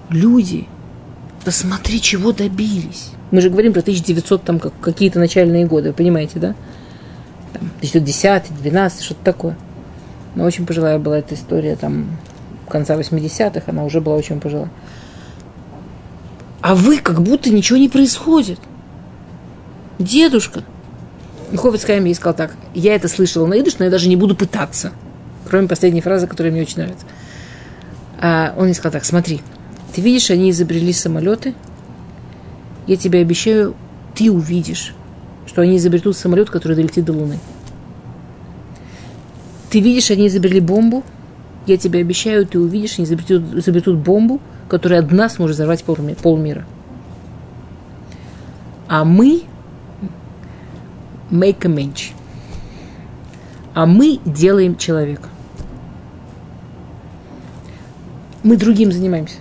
[0.09, 0.67] Люди,
[1.45, 3.11] посмотри, чего добились.
[3.32, 6.55] Мы же говорим про 1900, там, как, какие-то начальные годы, вы понимаете, да?
[7.53, 9.57] Там, 1910, 12, что-то такое.
[10.36, 12.17] Но очень пожилая была эта история, там,
[12.67, 14.69] конца 80-х, она уже была очень пожилая.
[16.61, 18.59] А вы как будто ничего не происходит.
[20.00, 20.64] Дедушка.
[21.56, 24.36] Ховец Хайм ей сказал так, я это слышала на идыш, но я даже не буду
[24.36, 24.93] пытаться.
[25.50, 27.06] Кроме последней фразы, которая мне очень нравится.
[28.20, 29.41] А он сказал так, смотри,
[29.93, 31.54] ты видишь, они изобрели самолеты,
[32.88, 33.76] я тебе обещаю,
[34.16, 34.93] ты увидишь,
[35.47, 37.39] что они изобретут самолет, который долетит до Луны.
[39.70, 41.04] Ты видишь, они изобрели бомбу,
[41.66, 46.66] я тебе обещаю, ты увидишь, они изобретут, изобретут бомбу, которая одна сможет взорвать полми- полмира.
[48.88, 49.43] А мы
[51.32, 52.11] make a mensch.
[53.73, 55.30] А мы делаем человека.
[58.43, 59.38] Мы другим занимаемся.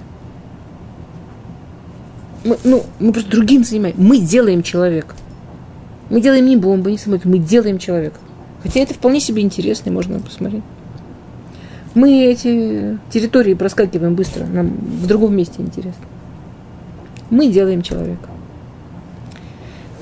[2.45, 4.01] Мы, ну, мы просто другим занимаемся.
[4.01, 5.15] Мы делаем человека.
[6.11, 8.19] Мы делаем не бомбы, не самолеты, мы делаем человека.
[8.63, 10.65] Хотя это вполне себе интересно, можно посмотреть.
[11.95, 16.05] Мы эти территории проскакиваем быстро, нам в другом месте интересно.
[17.31, 18.29] Мы делаем человека.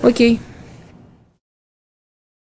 [0.03, 0.41] Окей.